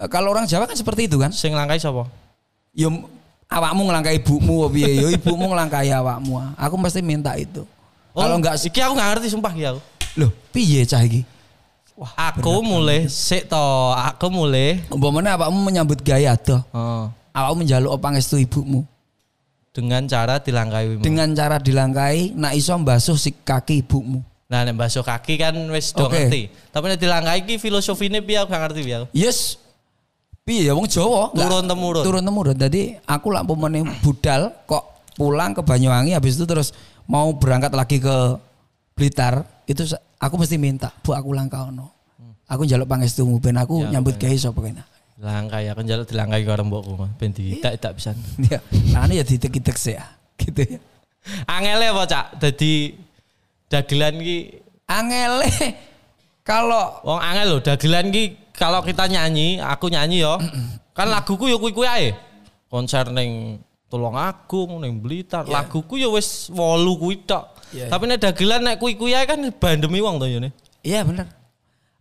[0.00, 1.30] eh, kalau orang Jawa kan seperti itu kan.
[1.30, 2.08] Sing langkai sapa?
[2.74, 2.88] Ya
[3.46, 6.40] awakmu ngelangkai ibumu piye ya ibumu ngelangkai awakmu.
[6.56, 7.62] Aku mesti minta itu.
[8.14, 9.82] kalau enggak iki aku nggak ngerti sumpah ya aku.
[10.14, 11.26] loh piye cah iki?
[11.94, 16.58] Wah, aku mulai sik to, aku mulai Umpamane awakmu menyambut gaya tuh.
[16.74, 18.82] oh, Awakmu njaluk pangestu ibumu.
[19.74, 21.02] dengan cara dilangkai.
[21.02, 24.22] Dengan cara dilangkai nak iso mbasuh si kaki ibumu.
[24.44, 26.28] Nah, nek basuh kaki kan wis do Oke.
[26.28, 26.42] ngerti.
[26.68, 29.06] Tapi nek dilangkai iki filosofine piye aku gak ngerti piye aku.
[29.16, 29.56] Yes.
[30.44, 32.04] Piye ya wong Jawa Turun temurun.
[32.04, 32.56] Turun temurun.
[32.56, 36.76] Jadi aku lah umpamane budal kok pulang ke Banyuwangi habis itu terus
[37.08, 38.16] mau berangkat lagi ke
[38.94, 39.82] Blitar itu
[40.22, 41.90] aku mesti minta, "Bu aku langkaono."
[42.44, 44.84] Aku njaluk pangestumu ben aku Ya, nyambut gawe sapa kena.
[45.16, 48.12] Langkai aku njaluk dilangkai karo mbokku mah ben diidak tak bisa.
[48.44, 48.60] Ya,
[48.92, 50.04] nah ya ditek-itek sih ya.
[50.36, 50.78] Gitu ya.
[51.48, 52.26] Angele apa cak?
[52.36, 52.92] Dadi
[53.74, 54.38] dagelan ki
[54.86, 55.50] Angele
[56.46, 60.38] kalau wong angel lho dagelan ki kalau kita nyanyi, aku nyanyi yo.
[60.94, 62.08] kan laguku yo kuwi-kuwi ae.
[62.70, 63.58] Konser ning
[63.90, 67.50] Tulung Agung ning Blitar, laguku yo wis 8 kuwi tok.
[67.74, 70.54] Iya, Tapi nek dagelan nek kuwi-kuwi ae kan bandemi wong to yo ne.
[70.86, 71.26] iya bener.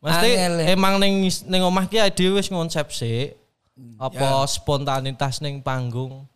[0.03, 0.53] Mesti Angel.
[0.77, 3.33] emang ning ning omah ki dhewe wis ngonsep sik.
[3.73, 6.29] Hmm, Apa spontanitas ning panggung.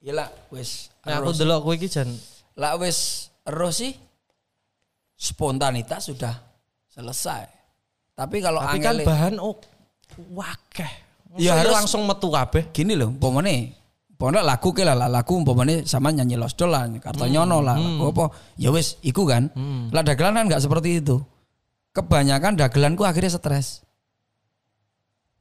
[0.00, 2.08] Ya lah wis Nek aku delok kowe iki jan
[2.56, 3.92] lah wis ero sih
[5.20, 6.32] spontanitas sudah
[6.88, 7.44] selesai.
[8.16, 9.60] Tapi kalau tapi kan angele bahan oh
[10.32, 10.92] wakeh.
[11.36, 12.72] Ya, harus- langsung metu kabeh.
[12.72, 13.76] gini loh, umpamane
[14.20, 18.28] Pokoknya lagu ke lah, lagu umpamane sama nyanyi Los Dolan, Kartonyono lah, lagu apa,
[18.60, 19.48] ya wis, iku kan.
[19.88, 21.24] Lah dagelan kan nggak seperti itu.
[21.96, 23.80] Kebanyakan dagelanku akhirnya stres.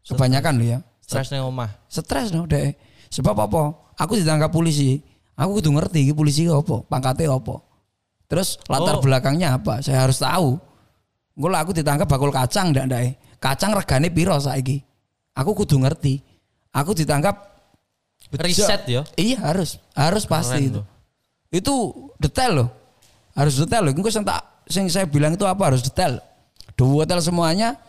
[0.07, 1.69] Kebanyakan loh ya, Stres ning omah.
[1.91, 2.71] stres no deh.
[3.11, 3.75] Sebab apa?
[3.99, 5.03] Aku ditangkap polisi.
[5.35, 7.59] Aku kudu ngerti iki polisi apa, pangkatnya apa.
[8.29, 9.03] Terus latar Oh.
[9.03, 9.81] belakangnya apa?
[9.81, 10.61] Saya harus tahu.
[11.33, 13.01] Gue aku ditangkap bakul kacang ndak ndak
[13.41, 14.83] Kacang regane piro saiki?
[15.33, 16.21] Aku kudu ngerti.
[16.75, 17.49] Aku ditangkap
[18.29, 19.01] Riset ya.
[19.17, 20.79] Iya harus, harus pasti Keren itu.
[20.83, 20.85] loh.
[21.49, 21.73] Itu
[22.21, 22.69] detail loh.
[23.33, 23.93] Harus detail loh.
[24.11, 26.21] Sing tak sing saya bilang itu apa harus detail.
[26.77, 27.79] Dua detail semuanya.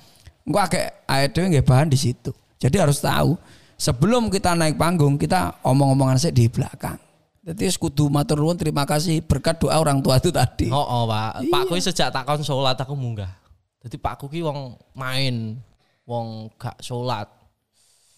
[0.46, 2.32] Engko agak ayat nggih bahan di situ.
[2.56, 3.36] Jadi harus tahu
[3.76, 6.96] sebelum kita naik panggung kita omong-omongan saya di belakang.
[7.40, 10.68] Jadi kudu matur nuwun terima kasih berkat doa orang tua itu tadi.
[10.68, 11.48] Oh, oh Pak.
[11.48, 13.32] Pak kuwi sejak tak kon salat aku munggah.
[13.80, 15.56] Jadi Pak ki wong main,
[16.04, 17.32] wong gak salat.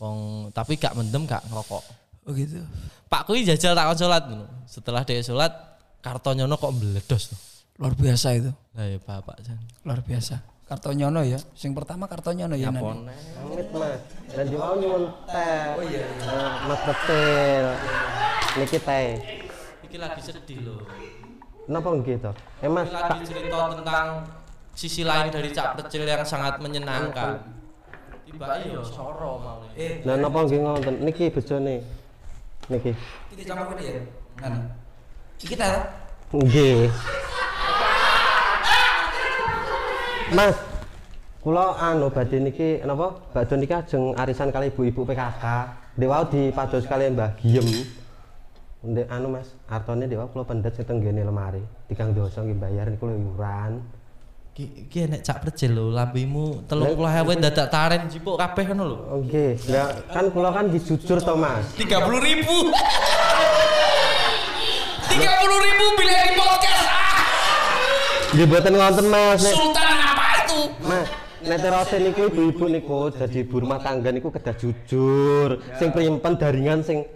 [0.03, 1.85] Wong tapi gak mendem gak ngerokok.
[2.27, 2.67] Oh gitu.
[3.07, 4.47] Pak kuwi jajal tak kon salat ngono.
[4.67, 5.55] Setelah dia salat
[6.03, 7.41] kartonyono kok meledos tuh.
[7.79, 8.51] Luar biasa itu.
[8.75, 9.59] Lah ya Bapak jan.
[9.87, 10.43] Luar biasa.
[10.67, 11.39] Kartonyono ya.
[11.55, 12.75] Sing pertama Kartonyono ya.
[12.75, 13.15] Nani.
[13.39, 14.03] Amit mah.
[14.35, 15.79] Dan di mau nyuwun teh.
[15.79, 16.11] Oh iya.
[16.67, 17.65] Mas betul.
[18.53, 19.17] Niki teh.
[19.89, 20.85] Iki lagi sedih loh.
[21.65, 22.31] Kenapa gitu?
[22.61, 24.07] Eh mas, Ini lagi cerita tentang
[24.77, 27.41] sisi lain dari Cak Precil yang sangat menyenangkan.
[28.29, 29.65] Tiba iyo soro mau.
[29.73, 30.95] Eh, nah napa nggih ngoten?
[31.01, 31.81] Niki bojone.
[32.69, 32.93] Niki.
[33.33, 34.05] Kita campur ya.
[34.45, 34.61] Nani.
[35.41, 35.69] Kita
[36.33, 36.93] Nggih.
[40.33, 40.57] Mas,
[41.41, 43.17] kula anu badhe niki napa?
[43.33, 45.45] Badhe niki ajeng arisan kali ibu-ibu PKK.
[45.97, 48.02] Dewa dipados kali Mbah Giem.
[48.83, 51.63] Ndek anu Mas, artone dewa kula pendet sing tenggene lemari.
[51.87, 53.79] Tigang dosa nggih bayar niku lho iuran.
[54.51, 58.99] Ki ki nek cak percil lho, lambimu 30.000 dadak taren jipuk kabeh ngono lho.
[59.07, 61.63] Oh nggih, lah kan kula kan dijujur to Mas.
[61.79, 62.75] Tiga puluh ribu.
[65.15, 66.87] Tiga puluh ribu bila di podcast.
[68.35, 69.41] Nggih mboten ngonten Mas.
[69.47, 70.61] Sultan apa itu?
[70.83, 71.07] Mas,
[71.47, 76.83] nek terose niku ibu-ibu niku dadi ibu rumah tangga niku kedah jujur, sing primpen daringan
[76.83, 77.07] sing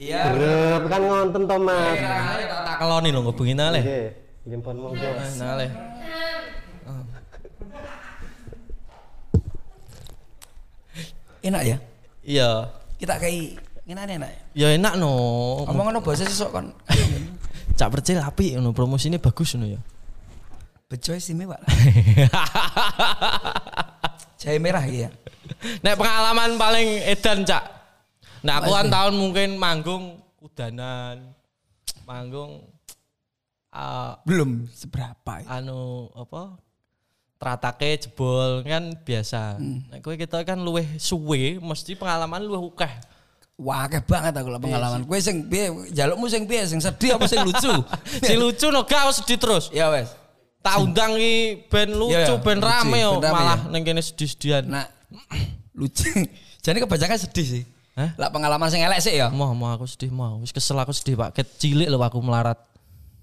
[0.00, 0.32] Iya.
[0.32, 2.00] grep kan ngonten to Mas.
[2.00, 3.80] Tak tak keloni lho ngebengi nale.
[3.84, 4.08] Nggih,
[4.48, 4.96] nggih monggo.
[4.96, 5.66] Eh, Nale.
[11.40, 11.76] Enak ya?
[12.24, 12.50] Iya.
[12.96, 14.30] Kita kayak enak enak.
[14.32, 14.40] ya?
[14.56, 15.12] Ya enak no.
[15.68, 16.66] Ngomong ngono bahasa sesok kan.
[17.80, 19.80] Cak percil apik ngono, promosine bagus ngono ya.
[20.88, 21.60] Bejo istimewa.
[24.40, 25.12] Jahe merah ya.
[25.84, 27.79] Nek pengalaman paling edan cak.
[28.40, 30.04] Nah aku kan tahun mungkin manggung
[30.40, 31.20] udanan,
[32.04, 32.64] manggung
[33.68, 35.44] ah, Belum seberapa.
[35.44, 35.60] ya.
[35.60, 36.56] anu apa
[37.36, 39.56] teratake jebol kan biasa.
[39.60, 42.92] Nek kowe kita kan luweh suwe, mesti pengalaman luweh akeh.
[43.60, 45.04] Wah, akeh banget aku lah pengalaman.
[45.04, 45.68] Kowe sing piye?
[45.92, 46.64] Jalukmu sing piye?
[46.64, 47.72] Sing sedih apa sing lucu?
[48.28, 49.68] Si lucu no gak sedih terus.
[49.72, 50.12] ya wes.
[50.60, 53.72] Tak undang ki ben lucu, Iya, ben lucu, rame yo, ben malah ya.
[53.72, 54.64] ning kene sedih-sedihan.
[54.68, 54.84] Nah,
[55.80, 56.04] lucu.
[56.64, 57.64] Jadi kebanyakan sedih sih.
[57.98, 58.10] Hah?
[58.14, 59.28] Lah pengalaman sing elek sih ya.
[59.30, 60.38] Mau mau aku sedih mau.
[60.38, 61.34] Wis kesel aku sedih Pak.
[61.34, 62.58] Ket cilik lho aku melarat.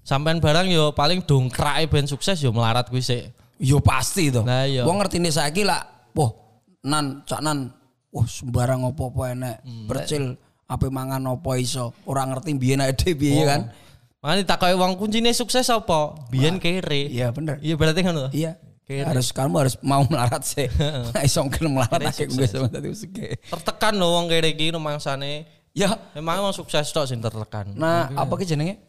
[0.04, 3.32] Sampean barang yo paling dongkrake ben sukses yo melarat kuwi sik.
[3.58, 4.46] Yo pasti to.
[4.46, 4.86] Nah, iya.
[4.86, 5.82] Wong ngerti nih saiki lah.
[6.14, 6.30] Wah,
[6.86, 7.74] nan cak nan.
[8.08, 9.60] Wah, sembarang opo-opo enek.
[9.66, 10.32] Hmm, Percil
[10.64, 11.92] apa mangan opo iso.
[12.06, 13.68] Orang ngerti biyen ae piye kan.
[14.18, 16.14] Makanya ditakoki wong kuncine sukses apa?
[16.30, 17.06] Biyen kere.
[17.06, 17.62] Iya bener.
[17.62, 18.30] Iya berarti kan lho.
[18.34, 18.58] Iya.
[18.88, 19.04] Kere.
[19.04, 20.64] Harus kamu harus mau melarat sih.
[21.12, 23.36] Nah, iso mungkin melarat akeh gue sama tadi suke.
[23.44, 25.44] Tertekan lho wong kere iki rumangsane.
[25.76, 27.76] Ya, Emang wong sukses tok sing tertekan.
[27.76, 28.80] nah apa ki jenenge?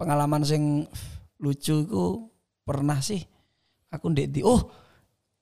[0.00, 0.88] Pengalaman sing
[1.36, 2.32] lucu iku
[2.64, 3.20] pernah sih
[3.88, 4.58] aku ndek di oh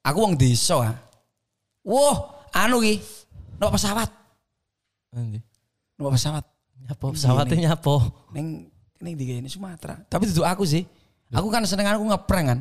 [0.02, 0.96] aku wong desa ah.
[1.86, 2.98] Wah, anu ki.
[3.56, 4.10] Numpak pesawat,
[5.14, 5.38] Endi?
[5.94, 6.44] numpak pesawat.
[6.82, 7.94] Nyapo pesawate nyapo?
[8.34, 9.96] Neng neng di ini Sumatera.
[10.10, 10.82] Tapi itu aku sih.
[11.30, 12.60] Aku kan seneng aku ngeprank kan.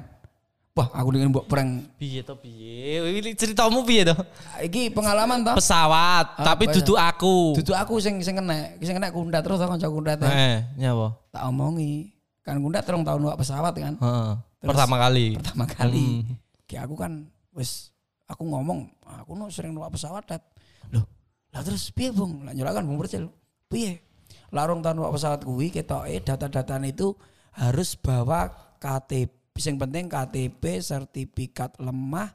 [0.76, 1.96] Wah, aku dengan buat prank.
[1.96, 3.00] Piye to piye?
[3.00, 4.16] Ini ceritamu piye to?
[4.60, 5.56] Iki pengalaman toh.
[5.56, 6.76] Pesawat, Ah, tapi ya?
[6.76, 7.56] duduk aku.
[7.56, 10.20] Duduk aku sing sing kena, sing kena kundat terus aku kanca kundat.
[10.28, 11.16] Eh, nyapo?
[11.32, 12.12] Tak omongi.
[12.44, 13.96] Kan kundat terus tahun numpak pesawat kan.
[13.96, 14.32] Heeh.
[14.68, 15.40] Pertama kali.
[15.40, 16.28] Pertama kali.
[16.28, 16.36] Hmm.
[16.68, 17.12] Kayak aku kan
[17.56, 17.96] wis
[18.28, 20.44] aku ngomong, aku no sering numpak pesawat dat.
[20.92, 21.08] Loh,
[21.56, 22.44] lah terus piye Bung?
[22.44, 23.32] Lah nyolakan Bung Percil.
[23.72, 24.04] Piye?
[24.52, 27.16] Larung tahun numpak pesawat kuwi ketoke data-data itu
[27.56, 32.28] harus bawa KTP sing penting KTP, sertifikat lemah,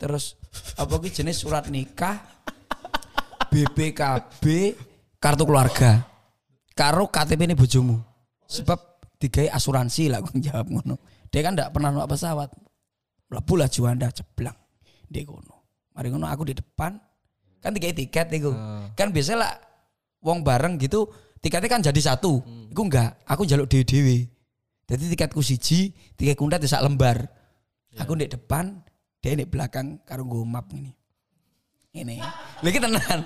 [0.00, 0.40] terus
[0.80, 2.24] apa ki jenis surat nikah,
[3.52, 4.42] BPKB,
[5.20, 6.00] kartu keluarga.
[6.72, 8.00] Karo KTP ini bojomu.
[8.48, 8.80] Sebab
[9.20, 10.96] digawe asuransi lah aku jawab ngono.
[11.28, 12.50] Dia kan ndak pernah numpak pesawat.
[13.30, 14.56] Mlebu lah Juanda ceblak.
[15.06, 15.86] Dia kono.
[15.94, 16.98] Mari ngono aku di depan.
[17.62, 18.50] Kan tiga tiket iku.
[18.98, 19.52] Kan biasa lah
[20.24, 21.06] wong bareng gitu
[21.38, 22.42] tiketnya kan jadi satu.
[22.74, 24.33] Iku enggak, aku jaluk dewe-dewe.
[24.84, 27.24] Jadi tiketku siji, tiket kundat di lembar.
[27.96, 28.82] Aku di depan,
[29.22, 30.92] dia di belakang karo nggo map ini.
[31.94, 32.18] Ini.
[32.60, 33.20] Lagi tenan.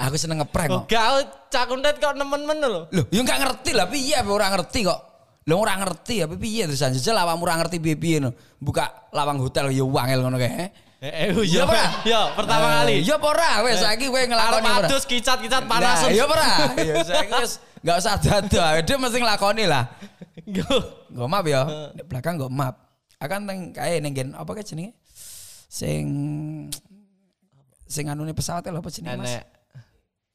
[0.00, 0.84] Aku seneng ngeprank kok.
[0.88, 1.08] Gak
[1.52, 2.88] cakundet kok nemen-men lho.
[2.88, 5.00] Loh, ya nggak ngerti lah, piye apa ora ngerti kok.
[5.44, 8.32] Lo ora ngerti ya, piye terus jajal awakmu ora ngerti piye-piye no.
[8.56, 10.72] Buka lawang hotel ya wangel ngono kae.
[11.02, 12.06] Eh, eh, Pak.
[12.06, 13.02] Iya, pertama kali.
[13.02, 14.86] Ya apa ora, wes saiki kowe Arep ngelakoni ora.
[14.86, 15.98] adus kicat-kicat Nah, panas.
[16.14, 16.50] ya apa ora?
[16.78, 19.84] Ya saiki wis enggak usah dada, dia mesti nglakoni lah.
[20.46, 22.74] Nggo map ya, di belakang nggo map.
[23.22, 24.98] Akan teng kae ning apa kae jenenge?
[25.70, 26.04] Sing
[27.86, 29.34] sing anune pesawat lho apa jenenge Mas?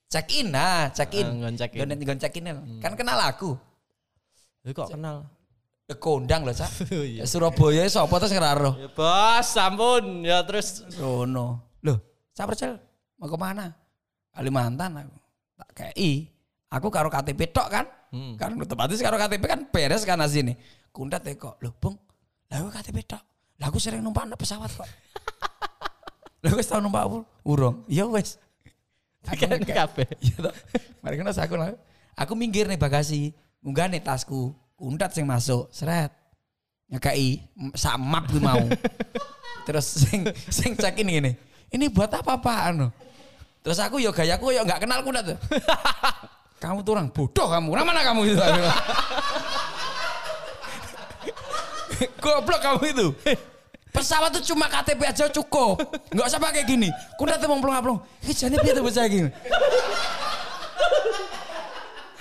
[0.07, 1.27] Check in nah, check in.
[1.43, 1.91] Nggon check in.
[2.19, 2.45] Check in.
[2.79, 3.59] Kan kenal aku.
[4.63, 5.27] Lu kok kenal?
[5.95, 6.67] Kondang loh, Cak.
[6.91, 7.23] Oh, iya.
[7.23, 8.75] Surabaya sapa terus ora roh.
[8.75, 10.19] Ya bos, ampun.
[10.27, 11.79] Ya terus Rono.
[11.79, 12.03] Loh,
[12.35, 12.75] saya percel
[13.15, 13.71] mau ke mana?
[14.35, 15.15] Kalimantan aku.
[15.55, 16.27] Tak kei.
[16.67, 17.87] Aku karo KTP tok kan?
[18.11, 18.39] Hmm.
[18.39, 20.55] Kan otomatis karo KTP kan beres kan sini.
[20.91, 21.59] Kundat teko.
[21.59, 21.99] Loh, Bung.
[22.47, 23.23] Lah aku KTP tok.
[23.59, 24.87] Lah aku sering numpak pesawat kok.
[26.45, 27.03] Lah aku tau numpak?
[27.43, 27.83] Urung.
[27.89, 28.39] Ya wes.
[29.27, 30.07] kan kabeh.
[30.23, 30.55] Iya toh.
[31.03, 31.75] Mari kena aku lah.
[32.15, 33.35] Aku minggir nih bagasi.
[33.59, 34.55] Munggah nih tasku.
[34.79, 35.67] Kundat sing masuk.
[35.73, 36.13] Seret.
[36.87, 37.43] Ngekai
[37.75, 38.63] sak map gue mau.
[39.67, 41.31] Terus sing sing cek ini gini.
[41.67, 42.87] Ini buat apa apaan
[43.59, 45.37] Terus aku yo gayaku yo nggak kenal kundat tuh.
[46.57, 47.67] Kamu tuh orang bodoh kamu.
[47.69, 48.37] Orang mana kamu itu?
[52.23, 53.07] Goblok kamu itu.
[53.93, 55.81] Pesawat tuh cuma KTP aja cukup.
[56.13, 56.89] Enggak usah pakai gini.
[57.17, 57.97] Ku nanti mau pelong-pelong.
[58.25, 59.29] Iki jane piye tuh bocah gini?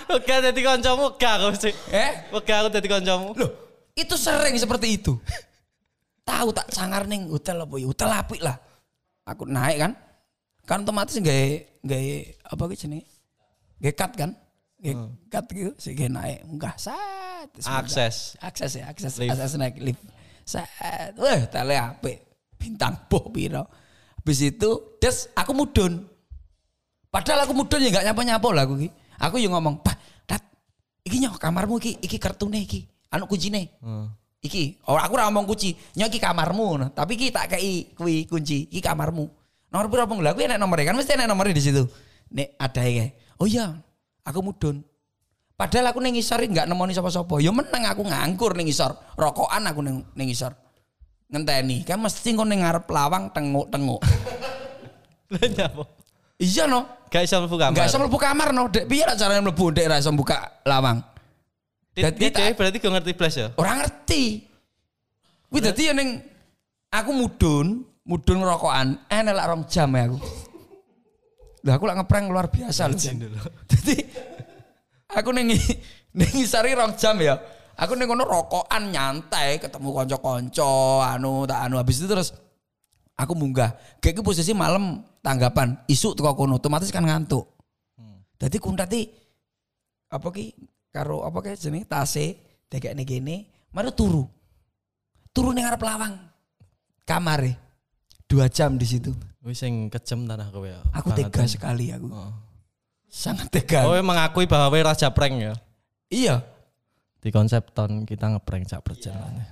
[0.07, 1.75] Oke, dadi kancamu gak aku sih.
[1.91, 2.31] Eh?
[2.31, 3.35] Oke, aku dadi kancamu.
[3.35, 3.51] Loh,
[3.91, 5.19] itu sering seperti itu.
[6.23, 7.85] Tahu tak sangar ning hotel apa ya?
[7.91, 8.55] Hotel apik lah.
[9.27, 9.91] Aku naik kan.
[10.63, 12.01] Kan otomatis nggak nggak
[12.47, 13.16] apa gitu jenenge?
[13.77, 14.31] Nggak cut kan?
[14.77, 14.97] Nggak
[15.29, 16.39] cut gitu, sih nggak naik.
[16.45, 16.75] Enggak.
[17.53, 18.15] Terus Akses.
[18.41, 19.31] akses ya akses Lift.
[19.37, 20.03] akses naik lift
[20.41, 22.17] set wah tele apik
[22.57, 23.67] bintang boh piro
[24.17, 26.01] habis itu des aku mudun
[27.11, 28.89] padahal aku mudun ya nggak nyapa nyapa lah aku ki
[29.21, 30.41] aku yang ngomong pak dat
[31.05, 34.07] iki nyok kamarmu iki iki kartune iki anu kuncine Hmm.
[34.41, 36.89] iki oh aku ora ngomong kunci nyok iki kamarmu nah.
[36.89, 39.27] tapi iki tak kei kuwi kunci iki kamarmu
[39.69, 41.83] nomor pun lah kuwi enek nomornya kan mesti enek nomornya di situ
[42.33, 43.05] nek ada ya
[43.37, 43.77] oh iya
[44.27, 44.83] aku mudun
[45.57, 47.41] Padahal aku ning ngisor nggak nemoni sapa-sapa.
[47.41, 48.93] Ya meneng aku nganggur ning ngisor.
[49.17, 50.53] Rokokan aku ning ning ngisor.
[51.33, 51.81] Ngenteni.
[51.81, 53.97] Kan mesti engko ning ngarep lawang tenguk-tenguk.
[55.33, 55.41] Lah
[56.37, 56.85] iya no.
[57.09, 57.73] Gak iso mlebu kamar.
[57.73, 58.69] Enggak iso mlebu kamar no.
[58.69, 61.01] Dek piye carane mlebu dek ra iso buka lawang.
[61.97, 63.49] Dadi berarti gak ngerti blas ya.
[63.57, 64.45] Ora ngerti.
[65.49, 66.21] Kuwi dadi ya ning
[66.93, 70.17] aku mudun, mudun ngerokokan, enek lak rong jam ya aku.
[71.67, 72.95] Lah aku lak ngeprank luar biasa lho.
[73.75, 73.95] Jadi
[75.11, 75.51] aku ning
[76.17, 77.35] ning ngisari rong jam ya.
[77.75, 80.71] Aku ning kono rokokan nyantai ketemu kanca-kanca
[81.11, 82.31] anu tak anu habis itu terus
[83.19, 83.75] aku munggah.
[83.99, 87.43] Kayak posisi malam tanggapan isu teko kono otomatis kan ngantuk.
[88.39, 89.01] Dadi kuntati
[90.07, 90.55] apa ki
[90.87, 92.39] karo apa ki jenenge tase
[92.71, 94.23] dekekne kene mari turu.
[95.35, 96.15] Turu ning ngarep lawang.
[97.03, 97.59] Kamare.
[98.23, 99.11] Dua jam di situ.
[99.47, 100.83] Wis sing kejem tanah kowe ya.
[100.91, 101.31] Aku Banget.
[101.31, 102.11] tega sekali aku.
[102.11, 102.35] Oh.
[103.07, 103.87] Sangat tega.
[103.87, 105.55] Kowe mengakui bahwa kowe raja prank ya.
[106.11, 106.43] Iya.
[107.23, 109.47] Di konsep ton kita ngeprank cak perjalanan.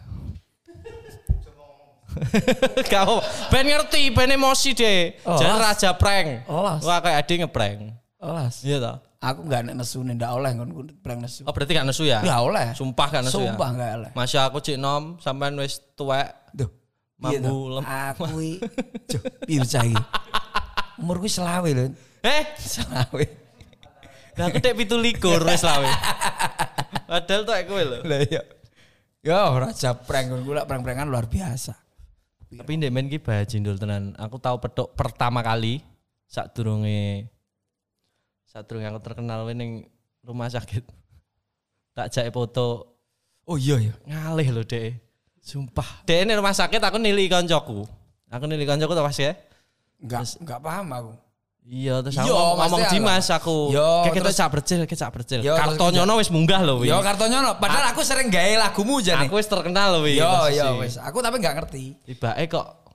[2.91, 5.15] Kau ben ngerti, ben emosi deh.
[5.23, 6.43] Oh, Jadi raja prank.
[6.51, 6.83] Oh, las.
[6.83, 7.95] Wah kayak ade ngeprank.
[8.19, 8.67] Olas.
[8.67, 8.97] Iya toh?
[9.23, 11.47] Aku gak nek nesu ndak oleh kon prank nesu.
[11.47, 12.19] Oh berarti gak nesu ya?
[12.19, 12.75] Gak oleh.
[12.75, 13.55] Sumpah gak nesu ya?
[13.55, 14.09] Sumpah gak oleh.
[14.11, 16.35] Masya aku cik nom sampean wis tuwek.
[16.51, 16.67] Duh.
[17.15, 17.67] Mambu iya toh.
[17.79, 17.83] lem.
[17.87, 18.23] Aku
[19.47, 19.95] piye iki?
[20.99, 21.91] Umurku selawe lho.
[22.23, 23.25] Eh, Selawe.
[24.35, 25.87] lah aku pitu likur wis lawe.
[27.07, 27.99] Padahal tuh kowe lho.
[28.03, 28.41] Lah iya.
[29.23, 31.73] Yo raja prank kon kula prank-prankan luar biasa.
[32.55, 34.11] Tapi ndek men ki bajindul tenan.
[34.19, 35.79] Aku tahu petuk pertama kali
[36.27, 37.31] saat durunge
[38.47, 39.87] saat durunge aku terkenal ning
[40.21, 40.83] rumah sakit.
[41.95, 42.91] Tak jake foto
[43.45, 43.93] Oh iya ya.
[44.09, 45.04] ngalih lho dek.
[45.45, 46.01] Sumpah.
[46.09, 47.85] Dek ini rumah sakit aku nili koncoku.
[48.33, 49.37] Aku nili koncoku tuh pas ya.
[50.01, 51.11] Enggak enggak paham aku.
[51.65, 52.93] Iya terus Iya, aku ngomong, aku.
[52.93, 53.57] Dimas aku.
[53.73, 55.39] Yo, kayak kita cak bercil, kayak cak bercil.
[55.41, 56.89] Kartonyono wis munggah lho wi.
[56.89, 57.57] Yo kartonya no.
[57.61, 59.29] Padahal aku sering gawe lagumu jane.
[59.29, 60.17] Aku wis terkenal lho wi.
[60.17, 60.97] Yo yo wis.
[60.97, 61.93] Aku tapi enggak ngerti.
[62.05, 62.85] Tiba eh kok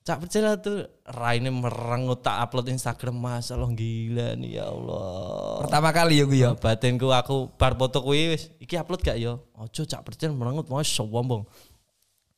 [0.00, 5.60] Cak percil tuh raine merengut tak upload Instagram Mas Allah gila nih ya Allah.
[5.60, 6.50] Pertama kali ya gue ya.
[6.56, 9.44] Batinku aku bar foto kuwi wis iki upload gak yo?
[9.60, 11.44] Ojo cak percil merengut mau sombong.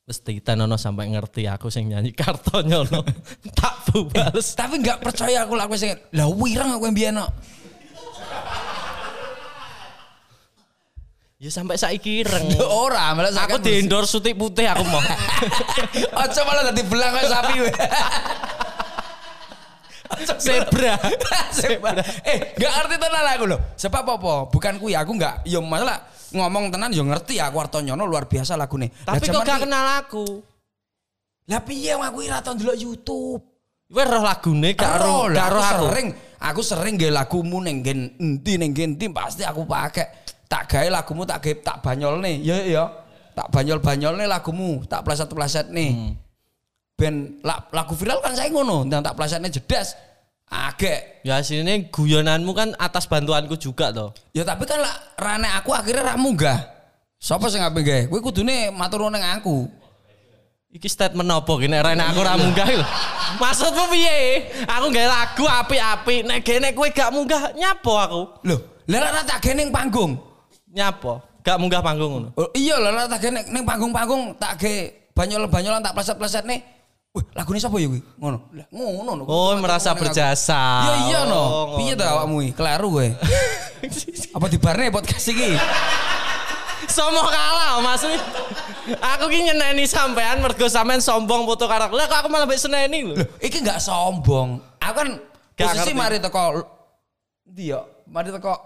[0.03, 3.07] Wis ditanono sampai ngerti aku sing nyanyi kartonyono.
[3.59, 4.51] tak bu bales.
[4.51, 7.15] Tapi enggak percaya aku lah aku sing lah wireng aku yang biyen.
[11.43, 12.55] Ya sampai saiki ireng.
[12.87, 15.03] Ora, malah aku di endorse sutik putih aku mau.
[16.23, 17.63] Ojo malah dadi belang sapi.
[20.45, 20.95] Zebra.
[21.53, 21.91] Zebra.
[22.23, 23.59] Eh, gak ngerti tenan aku loh.
[23.77, 24.33] Sebab apa?
[24.49, 28.91] Bukan kuwi aku enggak yo masalah ngomong tenan yo ngerti aku Artonyono luar biasa lagune.
[29.05, 30.25] Lah Tapi kok gak kenal aku.
[31.49, 33.41] Lah piye aku ora tau ndelok YouTube.
[33.93, 36.07] Kowe roh lagune gak roh aku sering
[36.41, 40.25] aku sering gawe lagumu ning nggen endi ning nggen pasti aku pakai.
[40.49, 42.41] Tak gawe lagumu tak gawe tak banyolne.
[42.41, 42.85] Ya ya.
[43.33, 45.89] Tak banyol-banyolne lagumu, tak pleset-pleset nih.
[45.89, 46.22] Hmm.
[46.93, 49.97] Ben la- lagu viral kan saya ngono, dan tak plesetne jedas.
[50.53, 51.25] Agek.
[51.25, 54.13] Ya sini guyonanmu kan atas bantuanku juga toh.
[54.37, 56.61] Ya tapi kan lah rane aku akhirnya ra munggah.
[57.17, 58.01] Sapa sing ngapain gawe?
[58.11, 59.65] Kowe kudune matur ning aku.
[60.73, 62.85] Iki statement apa gini Rena aku ra munggah lho.
[63.41, 64.45] Maksudmu piye?
[64.69, 68.21] Aku gawe lagu api-api nek gene kowe gak munggah nyapo aku?
[68.45, 70.21] Loh, lah ra tak ning panggung.
[70.69, 71.17] Nyapo?
[71.41, 72.29] Gak munggah panggung ngono.
[72.37, 74.77] Oh, iya lah tak ning ning panggung-panggung tak gawe
[75.17, 76.61] banyol-banyolan tak pleset-pleset nih.
[77.13, 78.01] Wih, lagune sapa ya kuwi?
[78.17, 78.49] Ngono.
[78.57, 79.23] Lah ngono no.
[79.29, 80.57] Oh, merasa berjasa.
[80.81, 81.41] Ya iya no.
[81.45, 82.57] Oh, Piye ta awakmu iki?
[82.57, 83.05] Keliru kowe.
[84.41, 85.53] Apa dibarne podcast iki?
[86.89, 88.17] Somo kalah maksudnya.
[89.13, 92.01] Aku ki nyeneni sampean mergo sampean sombong foto karo aku.
[92.01, 93.13] Lah kok aku malah mbek seneni lho.
[93.45, 94.57] Iki enggak sombong.
[94.81, 95.09] Aku kan
[95.53, 96.65] Gak posisi mari teko
[97.45, 97.85] ndi ya?
[98.09, 98.57] Mari teko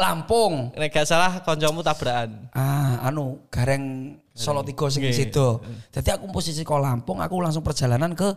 [0.00, 0.72] Lampung.
[0.72, 2.48] Nek gak salah koncomu tabrakan.
[2.50, 5.28] Ah, anu gareng Solo Tigo sing Nggih.
[5.28, 5.48] situ.
[5.90, 8.32] Jadi aku posisi ke Lampung, aku langsung perjalanan ke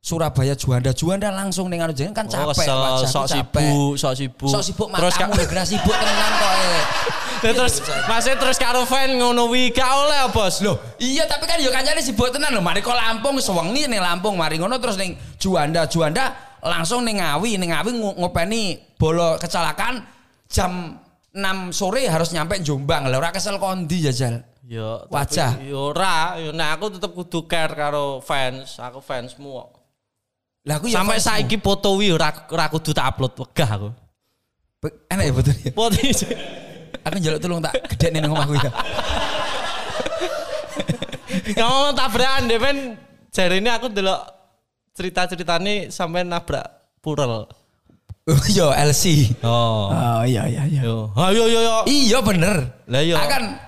[0.00, 0.90] Surabaya Juanda.
[0.90, 4.50] Juanda langsung ning anu jeneng kan Oh, capek, kesel, wajahku sok sibuk, sok sibuk.
[4.50, 6.52] Sok sibuk terus lho, kena sibuk tenan kok.
[6.56, 6.82] eh.
[7.42, 11.70] Terus masih terus karo fan ngono wi gak oleh bos Loh, iya tapi kan yo
[11.70, 12.62] kancane sibuk tenan lho.
[12.62, 17.58] Mari kok Lampung sewengi ning Lampung, mari ngono terus ning Juanda, Juanda langsung ning Ngawi,
[17.58, 18.62] ning Ngawi ngo- ngopeni
[18.94, 20.02] bolo kecelakaan
[20.46, 21.01] jam
[21.32, 23.08] 6 sore harus nyampe Jombang.
[23.08, 24.44] Lah ora kesel kondi jajal.
[24.68, 25.64] Yo, Wajah.
[25.64, 29.58] Yo ora, yo nah aku tetep kudu care karo fans, aku fansmu.
[29.58, 29.68] kok.
[30.68, 33.88] Lah aku ya Sampai saiki foto wi ora ora kudu tak upload wegah aku.
[35.10, 35.70] Enak ya betul ya.
[35.78, 35.96] Foto
[37.02, 38.70] Aku njaluk tolong tak gede ning omahku ya.
[41.58, 42.78] Kamu tabrakan deh men.
[43.32, 44.20] Jari ini aku delok
[44.92, 46.68] cerita-ceritanya sampai nabrak
[47.00, 47.48] purel.
[48.56, 49.34] Yo LC.
[49.42, 49.90] Oh.
[49.90, 50.82] Oh iya iya iya.
[50.86, 51.76] Yo, ayo yo yo.
[51.90, 52.70] Iya bener.
[52.86, 53.18] Lah iya.
[53.18, 53.58] Akan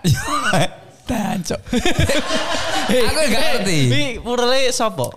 [1.11, 1.61] Tancok.
[2.89, 3.79] Aku gak ngerti.
[3.91, 5.11] Wi purele sapa?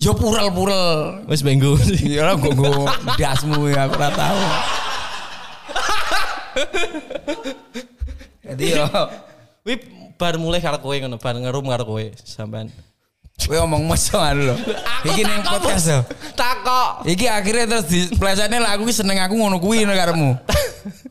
[0.00, 1.28] Yo purel-purel.
[1.28, 1.76] Wis minggu.
[2.08, 2.72] Ya lah gue gue
[3.20, 4.40] dasmu ya aku ora tahu.
[8.48, 8.88] Jadi yo,
[9.68, 9.74] Wi
[10.16, 12.72] bar mulai karo kowe ngono, bar ngerum karo kowe sampean.
[13.46, 14.56] Kowe ngomong mesum anu lho.
[15.06, 16.00] Iki ning podcast lho.
[16.34, 17.06] Takok.
[17.08, 20.30] Iki akhirnya terus di plesane lah aku ki seneng aku ngono kuwi ngono karemu.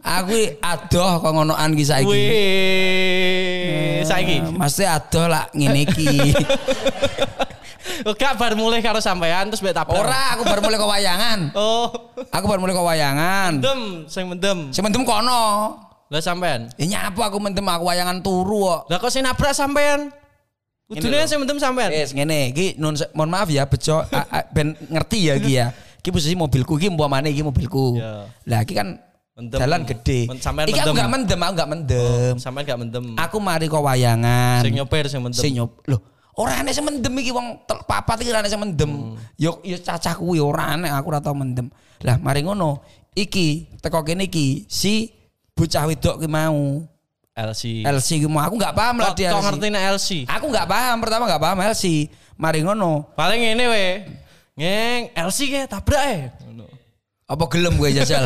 [0.02, 2.10] Aku adoh kok ngonoan ki saiki.
[2.10, 4.38] Wih, saiki.
[4.42, 6.34] Eh, Mesti adoh lah ngene iki.
[8.00, 10.00] Gak bar mulai karo sampean terus mbek tabrak.
[10.00, 11.40] Ora, aku baru mulai ke wayangan.
[11.58, 11.92] Oh.
[12.32, 13.52] Aku baru mulai ke wayangan.
[13.60, 14.72] Mendem, sing mendem.
[14.72, 15.76] Sing mendem kono.
[16.10, 16.72] Lah sampean.
[16.80, 18.82] Ya nyapu aku mendem aku wayangan turu kok.
[18.90, 20.10] Lah kok sing nabrak sampean?
[20.90, 21.28] Udune lho.
[21.30, 21.94] sing mendem sampean.
[21.94, 22.74] Wes ngene, iki
[23.14, 24.02] mohon maaf ya bejo
[24.50, 25.70] ben ngerti ya iki ya.
[26.02, 28.02] Iki posisi mobilku iki umpamane iki mobilku.
[28.02, 28.26] Ya.
[28.50, 28.98] Lah iki kan
[29.38, 29.56] Mendem.
[29.62, 30.26] jalan gede.
[30.42, 31.00] Sampean iki aku mendem.
[31.00, 32.36] gak mendem, aku gak mendem.
[32.42, 33.06] Sampean gak mendem.
[33.22, 34.66] Aku mari kok wayangan.
[34.66, 35.40] Sing nyopir sing mendem.
[35.40, 35.72] Sing nyop.
[35.86, 36.02] Loh,
[36.42, 38.90] ora aneh sing mendem iki wong papat iki ora aneh sing mendem.
[38.90, 39.16] Hmm.
[39.38, 41.70] Yo yo cacah kuwi ora aneh aku ora tau mendem.
[42.02, 42.82] Lah mari ngono,
[43.14, 45.08] iki teko kene iki si
[45.54, 46.82] bocah wedok ki mau.
[47.40, 47.64] LC.
[47.88, 49.32] LC mau aku gak paham lah dia.
[49.32, 49.44] LC.
[49.48, 50.10] ngerti nek LC?
[50.28, 52.12] Aku gak paham, pertama gak paham LC.
[52.36, 53.88] Mari ngono, Paling ngene we.
[54.60, 56.22] Ngeng LC ke tabrak eh.
[57.30, 58.26] Apa gelem gue jajal?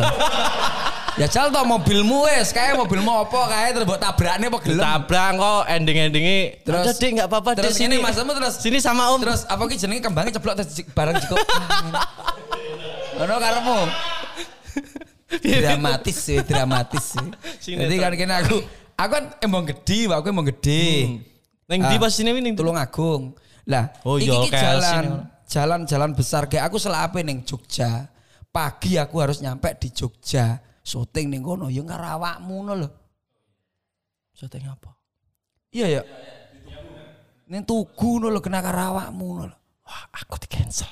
[1.20, 4.82] jajal toh mobilmu wes, kayak mobilmu apa kayak terus buat tabraknya apa gelem?
[4.82, 9.12] Tabrak kok ending-endingnya Terus- Udah dik gak apa-apa terus Dik, ini masmu terus Sini sama
[9.12, 11.38] om terus apa ki jenenge kembangnya ceplok terus barang cukup.
[13.20, 13.78] Ngono karemu.
[15.62, 17.76] dramatis sih, dramatis sih.
[17.76, 18.58] Jadi kan kene aku
[18.94, 21.18] aku kan emang gede, aku emang gede.
[21.64, 22.00] Neng di Ah.
[22.00, 23.32] pas sini ning Tulung Agung.
[23.64, 25.04] Lah, Oh, iki iya, ki kayak jalan
[25.48, 28.12] jalan-jalan besar kayak aku selape ning Jogja.
[28.52, 30.60] Pagi aku harus nyampe di Jogja.
[30.84, 32.88] Syuting ning kono ya karo awakmu ngono lho.
[34.36, 34.92] Syuting apa?
[35.72, 36.02] Iya ya.
[37.48, 39.56] Ning tugu ngono lho kena karo awakmu ngono lho.
[39.84, 40.88] Wah aku di cancel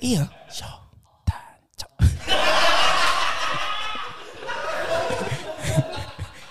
[0.00, 0.24] Iya.
[0.48, 0.70] Yo
[1.28, 1.92] Tancok.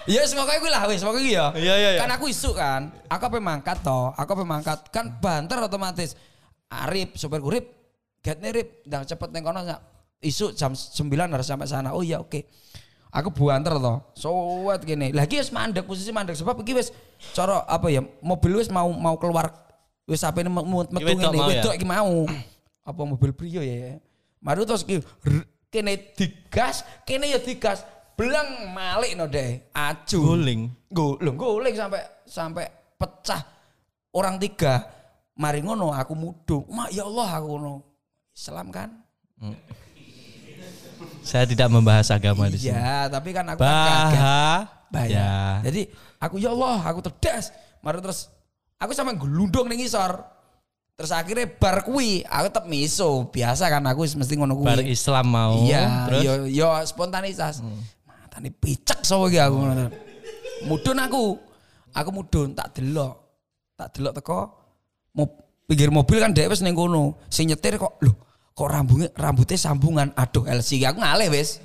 [0.09, 1.53] Ya semoga gue lah wis, semoga gue ya.
[1.53, 1.99] Iya, iya, iya.
[2.01, 6.17] Kan aku isu kan, aku apa mangkat toh, aku apa mangkat kan banter otomatis.
[6.65, 7.65] Arif, sopir kurip,
[8.25, 9.61] get nih Rip, dan cepet neng kono
[10.21, 11.93] isu jam 9 harus sampai sana.
[11.93, 12.49] Oh iya oke.
[13.09, 15.09] Aku buanter toh, sowet gini.
[15.13, 16.93] Lagi wis mandek posisi mandek sebab iki wis
[17.33, 19.49] cara apa ya mobil wis mau mau keluar
[20.05, 22.13] wis apa ini metu Iki wedok ngene mau wedok iki mau.
[22.85, 23.97] Apa mobil Brio ya.
[24.41, 24.85] Mari terus
[25.69, 27.81] kene digas, kene ya digas.
[28.19, 29.71] Belang malik no deh.
[29.71, 30.19] Aju.
[30.35, 30.61] Guling.
[30.91, 32.65] Guling, guling sampai sampai
[32.99, 33.39] pecah.
[34.11, 34.83] Orang tiga.
[35.39, 36.67] Mari ngono aku mudung.
[36.67, 37.73] Ma ya Allah aku ngono.
[38.35, 38.89] Islam kan?
[41.23, 44.19] Saya tidak membahas agama di sini Iya, tapi kan aku kan kaget.
[44.19, 45.15] Bah Bahaya.
[45.15, 45.31] Ya
[45.69, 45.81] Jadi
[46.17, 47.53] aku ya Allah, aku terdes.
[47.79, 48.27] Mari terus
[48.81, 50.19] aku sama gelundung ning ngisor.
[50.99, 53.31] Terus akhirnya bar kuwi, aku tetep miso.
[53.31, 54.67] Biasa kan aku mesti ngono kuwi.
[54.67, 57.63] Bar Islam mau Iya, Terus yo yo spontanitas.
[58.39, 59.85] Matane picek sapa iki aku ngono.
[60.63, 61.23] Mudun aku.
[61.91, 63.19] Aku mudun tak delok.
[63.75, 64.39] Tak delok teko
[65.67, 67.19] pinggir mobil kan dhek wis ning kono.
[67.27, 68.15] Sing nyetir kok lho,
[68.55, 70.15] kok rambutnya rambutnya sambungan.
[70.15, 71.59] Aduh LC aku ngalih wis.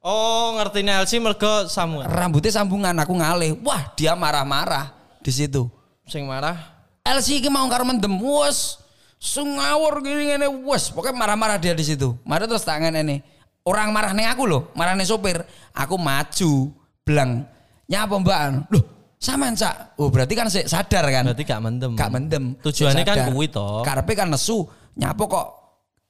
[0.00, 3.60] Oh ngerti LC mergo sambungan Rambutnya sambungan aku ngalih.
[3.60, 5.68] Wah, dia marah-marah di situ.
[6.08, 6.56] Sing marah
[7.04, 8.80] LC iki mau karo mendem wes
[9.20, 12.16] sungawur gini ngene wes pokoknya marah-marah dia di situ.
[12.24, 13.33] Mari terus tangan ini.
[13.64, 15.40] Orang marah nih aku loh, marah nih sopir.
[15.72, 16.68] Aku maju,
[17.00, 17.48] belang.
[17.88, 18.68] Nyapa mbak?
[18.68, 18.84] Loh,
[19.16, 19.96] sama cak.
[19.96, 21.24] Oh berarti kan sik sadar kan?
[21.32, 22.44] Berarti gak mendem Gak mendem.
[22.60, 24.68] Tujuannya kan kuwi toh Karepe kan nesu.
[25.00, 25.46] Nyapo kok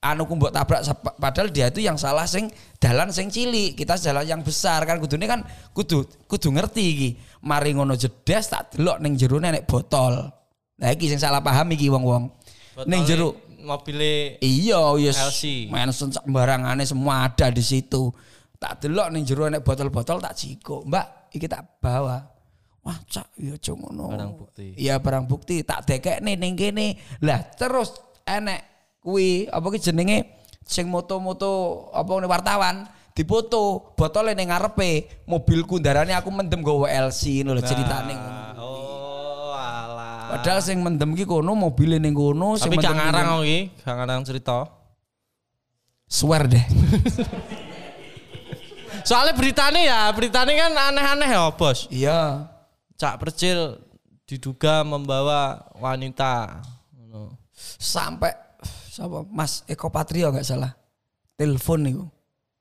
[0.05, 0.85] anu ku mbok tabrak
[1.17, 5.25] padahal dia itu yang salah sing dalan sing cilik kita jalan yang besar kan kudune
[5.25, 5.41] kan
[5.73, 7.09] kudu kudu ngerti iki
[7.49, 10.29] mari ngono jedes tak delok ning jero nek botol
[10.77, 12.29] nah iki sing salah paham iki wong-wong
[12.85, 15.73] ning jero mobilnya iya yes LC.
[15.73, 18.13] Manson sembarangane semua ada di situ.
[18.61, 22.21] Tak delok ning jero nek botol-botol tak jiko mbak iki tak bawa.
[22.85, 24.13] Wah cak iya cok ngono.
[24.13, 24.67] Barang bukti.
[24.77, 25.65] iya barang bukti.
[25.65, 27.01] Tak dekekne ning kene.
[27.25, 27.97] Lah terus
[28.29, 28.61] enek
[29.01, 30.45] kuwi apa ki jenenge?
[30.65, 35.25] Sing moto-moto apa nih wartawan dipoto botolnya ning ngarepe.
[35.25, 38.15] Mobilku ndarane aku mendem gowo LC ngono lho ceritane.
[38.17, 38.94] ngono.
[40.35, 43.61] Padahal sing mendem ki kono mobilnya ning kono sing Tapi gak mendem ngarang kok iki,
[43.81, 44.57] gak ngarang cerita.
[46.05, 46.61] swear deh.
[49.05, 51.87] Soalnya beritanya ya, beritanya kan aneh-aneh ya, Bos.
[51.89, 52.49] iya.
[52.95, 53.77] Cak Percil
[54.25, 56.63] diduga membawa wanita.
[57.77, 58.33] Sampai
[58.89, 60.73] siapa Mas Eko Patrio nggak salah
[61.35, 61.95] telepon nih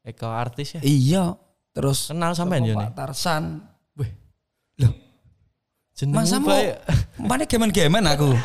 [0.04, 0.82] Eko artis ya.
[0.82, 1.24] iya
[1.72, 2.74] terus Kenal sampean ya?
[2.76, 3.62] Pak Tarsan
[3.94, 4.10] Wih,
[4.82, 4.92] loh
[5.94, 6.58] jenengmu masa mau
[7.22, 8.30] mana gemen-gemen aku.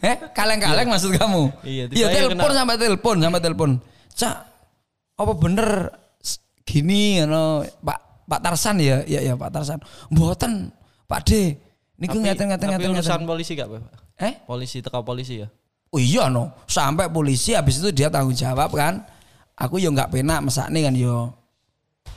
[0.00, 1.52] Eh kaleng-kaleng maksud kamu?
[1.60, 3.70] Iya, iya telepon sampai telepon sampai telepon.
[4.16, 4.36] Cak
[5.20, 5.92] apa bener
[6.64, 9.04] gini no Pak Pak Tarsan ya?
[9.04, 9.76] Ya ya Pak Tarsan.
[10.08, 10.72] Mboten.
[11.04, 11.52] Pak D
[12.00, 13.82] niku tapi ngaten urusan polisi gak, Pak?
[14.24, 14.32] eh?
[14.46, 15.52] Polisi teka polisi ya.
[15.90, 19.02] Oh iya no, sampai polisi habis itu dia tanggung jawab kan.
[19.58, 21.34] Aku yo nggak penak mesakne kan yo.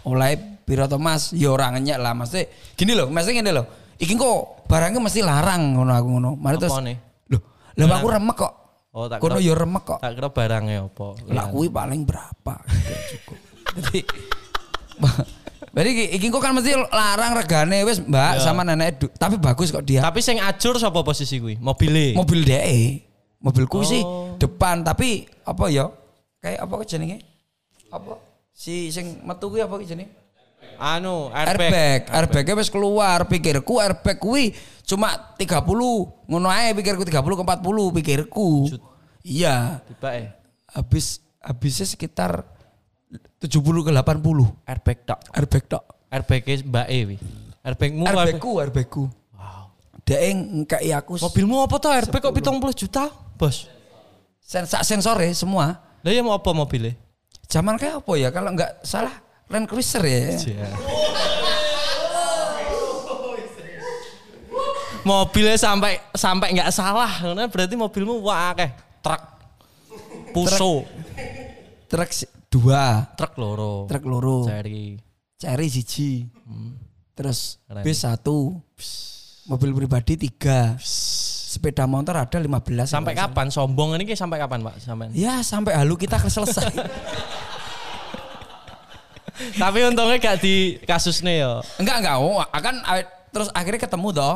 [0.04, 3.66] Oleh Piro Thomas yo orang ngenyek lah mesti gini loh, mesti gini loh.
[3.96, 6.32] Iki kok barangnya mesti larang ngono aku ngono.
[6.36, 7.42] Mari terus loh,
[7.76, 8.54] lah aku remek kok.
[8.94, 10.00] Oh, tak Kono kira, yo remek kok.
[10.00, 11.08] tak kira barangnya apa.
[11.28, 12.54] Lah kuwi paling berapa?
[13.10, 13.38] Cukup.
[13.82, 14.00] Jadi
[15.74, 20.06] Jadi iki- kok kan mesti larang regane wis Mbak sama nenek tapi bagus kok dia.
[20.06, 21.58] Tapi sing ajur sapa posisi kuwi?
[21.58, 22.14] Mobile.
[22.14, 23.02] mobil DE
[23.42, 24.38] mobilku sih Oh.
[24.38, 25.90] depan tapi apa ya
[26.40, 27.18] kayak apa jenenge
[27.90, 28.16] apa
[28.54, 30.14] si sing metu kuwi apa jenenge?
[30.80, 31.70] Anu, airbag.
[31.70, 32.02] airbag.
[32.10, 34.54] Airbagnya wis keluar pikirku airbag kuwi
[34.86, 35.60] cuma 30
[36.30, 38.50] ngono ae pikirku 30 ke 40 pikirku.
[39.26, 39.84] Iya.
[39.86, 40.28] Tiba eh.
[40.74, 42.48] Habis habisnya sekitar
[43.42, 45.20] 70 ke 80 airbag tok.
[45.36, 45.84] airbag tok.
[46.14, 47.18] Airbag Mbak E wi.
[47.64, 48.38] Airbagmu airbag.
[48.38, 49.04] airbagku airbagku.
[49.34, 49.64] Wow.
[50.04, 50.22] Dek
[50.64, 53.04] ngkai aku Mobilmu apa tuh airbag kok 70 juta,
[53.38, 53.68] Bos?
[54.44, 55.80] sensor sensore semua.
[56.04, 57.00] Lah ya mau apa mobilnya?
[57.48, 58.30] Zaman kayak apa ya?
[58.32, 59.14] Kalau nggak salah
[59.52, 60.34] Land Cruiser ya.
[60.40, 60.70] Iya.
[65.04, 68.72] Mobilnya sampai sampai nggak salah, karena berarti mobilmu wah akeh
[69.04, 69.24] truk,
[70.32, 70.88] puso,
[71.92, 72.10] Truk
[72.48, 74.96] dua, truk loro, truk loro, cari,
[75.36, 76.24] cari siji,
[77.12, 77.84] terus Keren.
[77.84, 78.64] bis satu,
[79.52, 80.80] mobil pribadi tiga,
[81.54, 82.90] sepeda motor ada 15.
[82.90, 85.14] sampai kapan sombong ini sampai kapan pak sampai?
[85.14, 86.74] Ya sampai halu kita selesai.
[89.62, 91.52] Tapi untungnya gak di kasusnya ya.
[91.82, 92.76] enggak enggak, oh, akan
[93.34, 94.36] terus akhirnya ketemu toh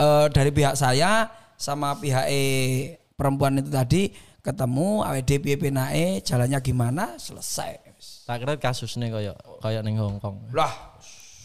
[0.00, 1.28] eh, dari pihak saya
[1.60, 4.02] sama pihak eh, perempuan itu tadi
[4.40, 7.92] ketemu AWD piye nae jalannya gimana selesai.
[8.24, 10.40] Tak kira kasusnya kayak kayak neng Hong Kong.
[10.56, 10.72] Lah,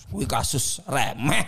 [0.07, 1.43] kuwi kasus remeh.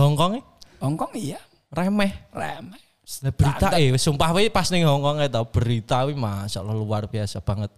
[0.00, 0.40] Hong Kong
[0.80, 1.36] Hongkong iya,
[1.76, 2.08] remeh.
[2.32, 2.80] remeh.
[3.20, 7.42] Lah berita eh sumpah we pas ning Hong Kong tau berita wi masyaallah luar biasa
[7.42, 7.74] banget.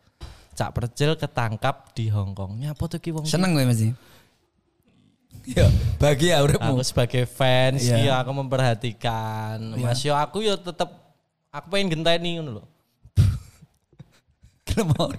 [0.52, 2.60] Cak Percil ketangkap di Hong Kong.
[2.60, 3.24] Nyapa tuh ki wong?
[3.24, 3.96] Seneng gue masih.
[5.42, 5.66] Iya,
[5.98, 6.78] bahagia uripmu.
[6.78, 7.96] Aku sebagai fans Iya.
[7.96, 9.58] ki aku memperhatikan.
[9.80, 10.92] Mas yo aku yo tetep
[11.48, 12.64] aku pengen genteni ngono lho.
[14.68, 15.10] Kenapa?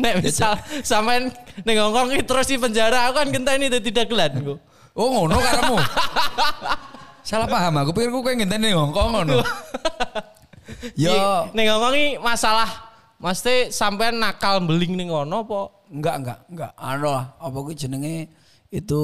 [0.00, 1.34] Nek misal sampean
[1.66, 4.54] ning Hong Kong ki terus di penjara aku kan genteni dadi dagelan ku.
[4.96, 5.76] Oh ngono karemu.
[7.26, 9.42] Salah paham aku pikir aku kayak ngenteni Hongkong ngono.
[11.02, 11.18] Yo, Ki,
[11.58, 12.70] Ning Hong Kong ki masalah
[13.16, 16.70] Mesti sampean nakal beling ning ngono apa enggak enggak enggak.
[16.76, 18.28] Anu lah, apa gue jenenge
[18.68, 19.02] itu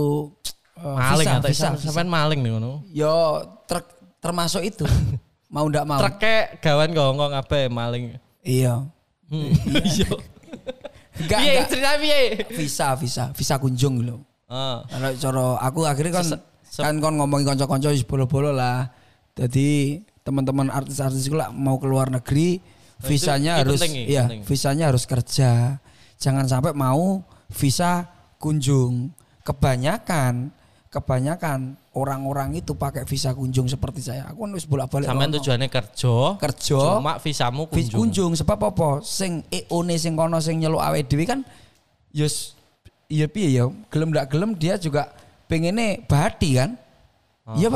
[0.76, 1.86] eh, maling visa, atau visa, sam- visa.
[1.88, 2.84] sampean maling ning ngono.
[2.92, 3.88] Yo, truk
[4.20, 4.84] termasuk itu.
[5.54, 5.96] mau ndak mau.
[5.96, 8.20] Treke gawan Kong apa maling.
[8.44, 8.84] Iya.
[9.32, 9.48] Hmm.
[9.80, 10.12] Iya.
[11.22, 11.68] Enggak Piye enggak.
[11.68, 12.20] cerita piye?
[12.52, 14.20] Visa, visa, visa kunjung lho.
[14.48, 14.76] Heeh.
[14.92, 16.42] Kalau cara aku akhirnya kan Se-
[16.72, 17.52] se- kan kon ngomongin
[17.92, 18.88] wis bolo-bolo lah.
[19.36, 22.64] Jadi teman-teman artis-artis itu lah mau keluar negeri
[23.02, 24.42] visanya ini harus penting iya, penting.
[24.48, 25.76] visanya harus kerja.
[26.16, 27.20] Jangan sampai mau
[27.52, 28.08] visa
[28.40, 29.12] kunjung.
[29.42, 30.48] Kebanyakan
[30.92, 34.28] kebanyakan orang-orang itu pakai visa kunjung seperti saya.
[34.28, 35.36] Aku kan wis bolak-balik Sampean rono.
[35.40, 36.14] tujuannya kerja.
[36.36, 37.98] kerja Cuma visamu vis kunjung.
[37.98, 39.00] kunjung sebab apa?
[39.00, 41.40] Sing EO-ne sing kono sing nyeluk awake dhewe kan
[42.12, 42.52] yus
[43.08, 45.08] iya piye ya gelem ndak gelem dia juga
[45.52, 46.80] pengennya bahati kan
[47.42, 47.58] Oh.
[47.58, 47.68] iya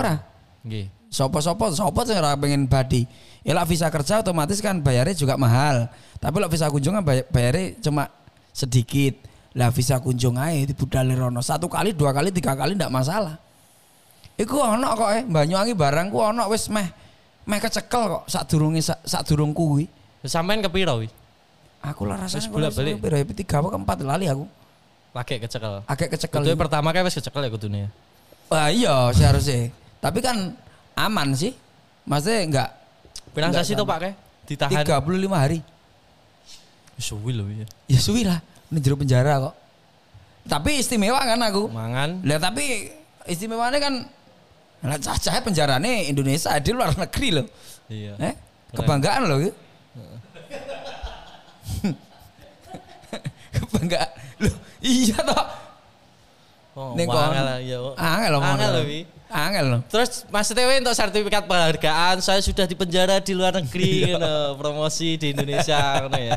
[0.63, 0.87] Nggih.
[1.11, 3.03] Sopo-sopo, sopo sing ora pengen badi.
[3.43, 5.91] Ya lah visa kerja otomatis kan bayarnya juga mahal.
[6.19, 8.11] Tapi lah visa kunjungan bay- bayarnya cuma
[8.51, 9.15] sedikit.
[9.59, 11.43] Lah visa kunjung aja di budal rono.
[11.43, 13.39] Satu kali, dua kali, tiga kali ndak masalah.
[14.37, 16.85] Iku ono kok eh Banyuwangi barangku ono wis meh
[17.49, 19.89] meh kecekel kok sak durunge sak, sak durung kuwi.
[20.27, 21.09] Sampean kepiro wi?
[21.81, 22.99] Aku lah rasanya Wis bolak-balik.
[23.01, 24.45] Piro ya tiga apa keempat lali aku.
[25.13, 25.83] Lagi kecekel.
[25.87, 26.41] Agak kecekel.
[26.43, 27.79] Kudune pertama kayak wis kecekel ya kudune.
[27.87, 27.91] ya.
[28.47, 29.75] Wah iya seharusnya.
[30.03, 30.55] Tapi kan
[30.95, 31.55] aman sih.
[32.07, 32.69] Maksudnya enggak
[33.37, 34.17] Pirang sasi to Pak kayak
[34.49, 34.81] ditahan.
[34.81, 35.61] 35 hari.
[36.97, 37.69] Suwi lho ya.
[37.93, 38.41] Ya suwi lah.
[38.73, 39.53] Ini jero penjara kok.
[40.49, 41.69] Tapi istimewa kan aku.
[41.69, 42.25] Mangan.
[42.25, 42.89] Lah tapi
[43.29, 44.09] istimewanya kan
[44.81, 47.45] lah cacah penjarane Indonesia di luar negeri loh.
[47.93, 48.17] Iya.
[48.17, 48.33] Eh?
[48.73, 49.45] Kebanggaan loh.
[49.45, 49.53] gitu.
[53.61, 54.09] Kebanggaan.
[54.41, 55.45] Loh, iya toh.
[56.77, 57.41] Oh, Ning angel kono.
[57.41, 57.79] lah, iya.
[57.97, 58.41] Angel loh.
[58.45, 59.01] Angel lho wi.
[59.27, 59.81] Angel loh.
[59.89, 65.17] Terus Mas TW untuk sertifikat penghargaan saya sudah di penjara di luar negeri ngono, promosi
[65.17, 66.37] di Indonesia ngono ya.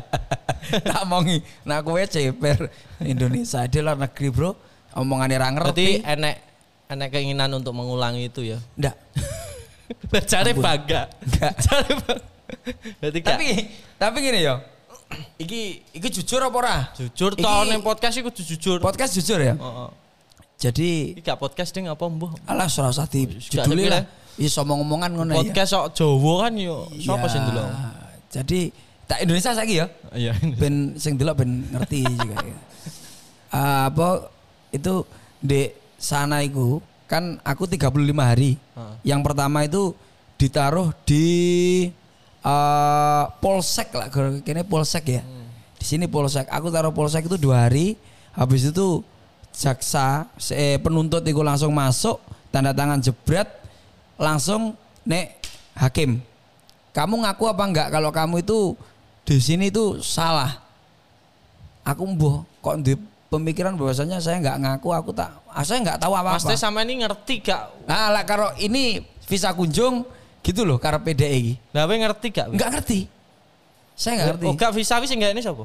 [0.79, 2.69] tak mongi nah kowe ceper
[2.99, 4.51] Indonesia di luar negeri bro
[4.93, 6.35] omongannya ra Berarti ngerti enek
[6.87, 8.59] enek keinginan untuk mengulangi itu ya.
[8.75, 8.95] ndak
[10.31, 10.63] Cari Ampun.
[10.63, 11.01] bangga.
[11.19, 11.53] Enggak.
[13.01, 13.47] Berarti tapi
[13.95, 14.55] tapi gini yo
[15.35, 18.77] iki iki jujur apa ora jujur toh ning podcast iku jujur.
[18.79, 19.89] podcast jujur ya Heeh.
[20.59, 22.35] jadi Iki gak podcast ding apa mbuh?
[22.43, 24.45] alah ora usah di Gak judulnya lah sepile.
[24.45, 27.67] iso ngomong-ngomongan ngono ya Podcast sok Jawa kan yo sapa Ya, sing delok?
[28.29, 28.59] jadi
[29.03, 30.31] tak Indonesia saiki ya Iya.
[30.55, 32.57] ben sing delok ben ngerti juga ya.
[33.49, 34.29] Ah, apa
[34.69, 35.01] itu
[35.39, 35.65] di
[35.97, 37.89] sana itu kan aku 35
[38.21, 38.53] hari.
[39.01, 39.97] Yang pertama itu
[40.37, 41.25] ditaruh di
[42.43, 45.23] eh, polsek lah, kayaknya polsek ya.
[45.79, 46.47] Di sini polsek.
[46.51, 47.95] Aku taruh polsek itu dua hari.
[48.35, 49.03] Habis itu
[49.55, 52.21] jaksa eh, penuntut itu langsung masuk,
[52.53, 53.47] tanda tangan jebret,
[54.19, 55.39] langsung nek
[55.75, 56.21] hakim.
[56.95, 58.75] Kamu ngaku apa enggak kalau kamu itu
[59.23, 60.59] di sini itu salah?
[61.87, 62.93] Aku mbuh kok di
[63.29, 66.41] pemikiran bahwasanya saya nggak ngaku, aku tak, ah, saya nggak tahu apa-apa.
[66.41, 67.85] Pasti sama ini ngerti gak?
[67.85, 70.03] Nah, lah kalau ini visa kunjung
[70.43, 71.53] gitu loh karena PDE iki.
[71.75, 72.47] Lah kowe ngerti gak?
[72.53, 72.99] Enggak ngerti.
[73.95, 74.45] Saya enggak ngerti.
[74.47, 75.63] Oh, gak visa wis enggak ini sapa?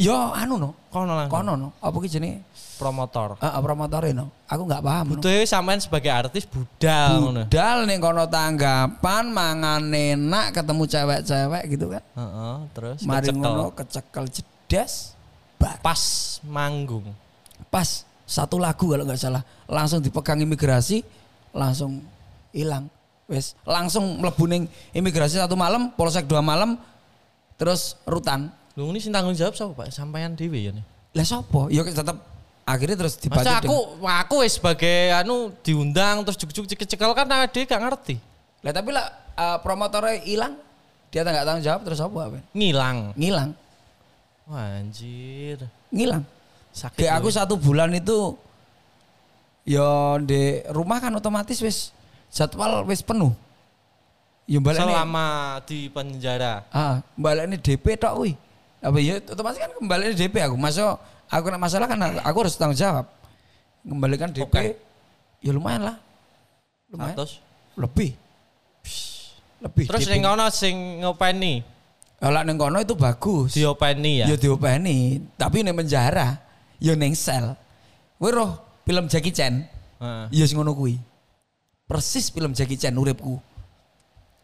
[0.00, 0.70] Yo anu no.
[0.88, 1.32] Kono langsung.
[1.36, 1.68] Kono no.
[1.76, 2.40] Apa ki jenenge?
[2.80, 3.36] Promotor.
[3.36, 4.32] Heeh, promotore no.
[4.48, 5.20] Aku enggak paham no.
[5.20, 7.44] Butuh sampean sebagai artis budal ngono.
[7.44, 12.02] Budal ning kono tanggapan mangan enak ketemu cewek-cewek gitu kan.
[12.16, 13.40] Heeh, terus Mari kecekel.
[13.44, 14.92] ngono kecekel jedas.
[15.60, 15.76] Bar.
[15.84, 16.00] pas
[16.48, 17.04] manggung.
[17.68, 21.04] Pas satu lagu kalau nggak salah langsung dipegang imigrasi
[21.52, 22.00] langsung
[22.56, 22.88] hilang
[23.30, 26.74] wes langsung mlebu ning imigrasi satu malam polsek dua malam
[27.54, 29.90] terus rutan Lu ini sing tanggung jawab sapa Pak?
[29.90, 30.84] Sampean dhewe ya nih.
[31.10, 32.22] lah sopo ya tetap
[32.62, 33.76] akhirnya terus dibaca Masa aku
[34.06, 38.22] aku wis sebagai anu diundang terus juk-juk cekel kan ade gak ngerti.
[38.62, 40.54] lah tapi lah eh, promotornya hilang
[41.10, 42.42] dia nggak tanggung jawab terus apa Ben?
[42.54, 42.98] Ngilang.
[43.18, 43.50] ngilang
[44.46, 45.58] Wah, anjir.
[45.90, 46.22] ngilang
[46.70, 47.02] Sakit.
[47.02, 47.34] kayak aku loh.
[47.34, 48.38] satu bulan itu
[49.66, 51.90] ya di rumah kan otomatis wis
[52.30, 53.34] jadwal wis penuh
[54.50, 55.26] ya balik selama
[55.62, 56.66] di penjara.
[56.74, 58.34] Ah, balik ini DP tok kuwi.
[58.82, 60.56] Apa ya otomatis kan kembali DP aku.
[60.58, 60.98] Masuk
[61.30, 63.06] aku nak masalah kan aku harus tanggung jawab.
[63.86, 64.74] Kembalikan DP Oke.
[65.38, 65.96] ya lumayan lah.
[66.90, 67.14] Lumayan.
[67.14, 67.38] Atus.
[67.78, 68.18] Lebih.
[69.62, 69.84] Lebih.
[69.86, 70.12] Terus DP.
[70.18, 70.74] ning kono sing
[71.06, 71.54] ngopeni,
[72.18, 73.54] Kalau ning kono itu bagus.
[73.54, 74.26] diopeni ya.
[74.34, 76.42] Ya diopeni, tapi ning penjara
[76.82, 77.54] ya ning sel.
[78.18, 79.62] Roh film Jackie Chan.
[80.02, 80.24] Heeh.
[80.34, 80.98] Ya sing ngono kuwi.
[81.90, 83.42] Persis film Jackie Chan uripku.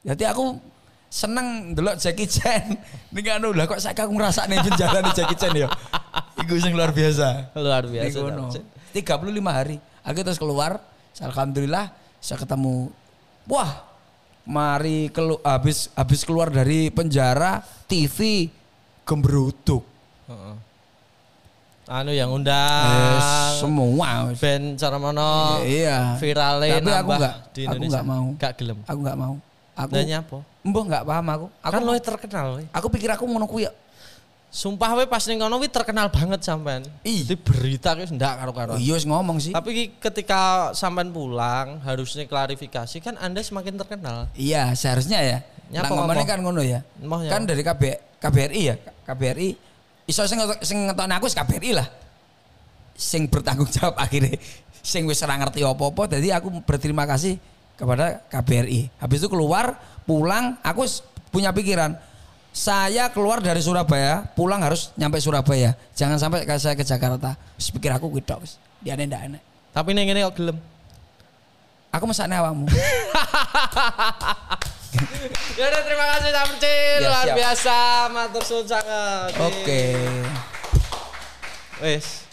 [0.02, 0.58] Jadi aku
[1.06, 2.74] seneng ndelok Jackie Chan.
[3.14, 5.70] Ning anu lah kok saiki aku ngrasakne penjara nih Jackie Chan ya.
[6.42, 7.54] Iku sing luar biasa.
[7.54, 8.18] Luar biasa.
[8.18, 8.50] kono.
[8.50, 8.64] Cak.
[8.90, 9.78] 35 hari.
[10.02, 10.82] Aku terus keluar,
[11.22, 12.90] alhamdulillah saya ketemu
[13.46, 13.86] wah
[14.42, 18.50] mari kelu, habis habis keluar dari penjara TV
[19.06, 19.86] gembruduk.
[20.26, 20.65] Heeh.
[21.86, 24.34] Anu yang Eh, undang semua.
[24.34, 26.18] ben cara mono Iya.
[26.18, 27.86] virale Tapi aku enggak, di aku Indonesia.
[27.86, 28.26] enggak mau.
[28.34, 28.78] Gak gelem.
[28.82, 29.34] Aku nggak mau.
[29.76, 30.38] Aku Dan nyapa?
[30.66, 31.46] Mbah nggak paham aku.
[31.62, 32.64] Aku Kan lo terkenal we.
[32.74, 33.72] aku pikir aku ngono kuwi ya.
[34.50, 36.82] Sumpah we pas ning kono we terkenal banget sampean.
[37.04, 38.72] Di berita ki ndak karo-karo.
[38.76, 39.54] Iya wis ngomong sih.
[39.54, 44.26] Tapi ketika sampean pulang harusnya klarifikasi kan Anda semakin terkenal.
[44.34, 45.38] Iya, seharusnya ya.
[45.70, 46.82] Nyapa Nah, kan ngono ya.
[47.30, 47.82] Kan dari KB,
[48.18, 48.74] KBRI ya,
[49.04, 49.65] KBRI
[50.06, 51.86] iso sing sing ngetokne aku wis KBRI lah.
[52.96, 54.40] Sing bertanggung jawab akhirnya
[54.80, 57.36] sing wis ora ngerti apa-apa jadi aku berterima kasih
[57.76, 58.88] kepada KBRI.
[59.02, 59.76] Habis itu keluar,
[60.08, 60.86] pulang, aku
[61.28, 61.98] punya pikiran
[62.56, 65.76] saya keluar dari Surabaya, pulang harus nyampe Surabaya.
[65.92, 67.36] Jangan sampai ke- saya ke Jakarta.
[67.60, 68.08] Wis pikir aku
[68.40, 68.56] wis.
[68.80, 69.42] Dia ndak enak.
[69.76, 70.56] Tapi ning ngene kok gelem.
[71.92, 72.64] Aku mesakne awakmu.
[75.58, 77.78] Ya udah terima kasih Samcil, Ya, luar biasa,
[78.12, 79.32] matur suwun sangat.
[79.40, 79.96] Oke.
[81.80, 82.25] Wes.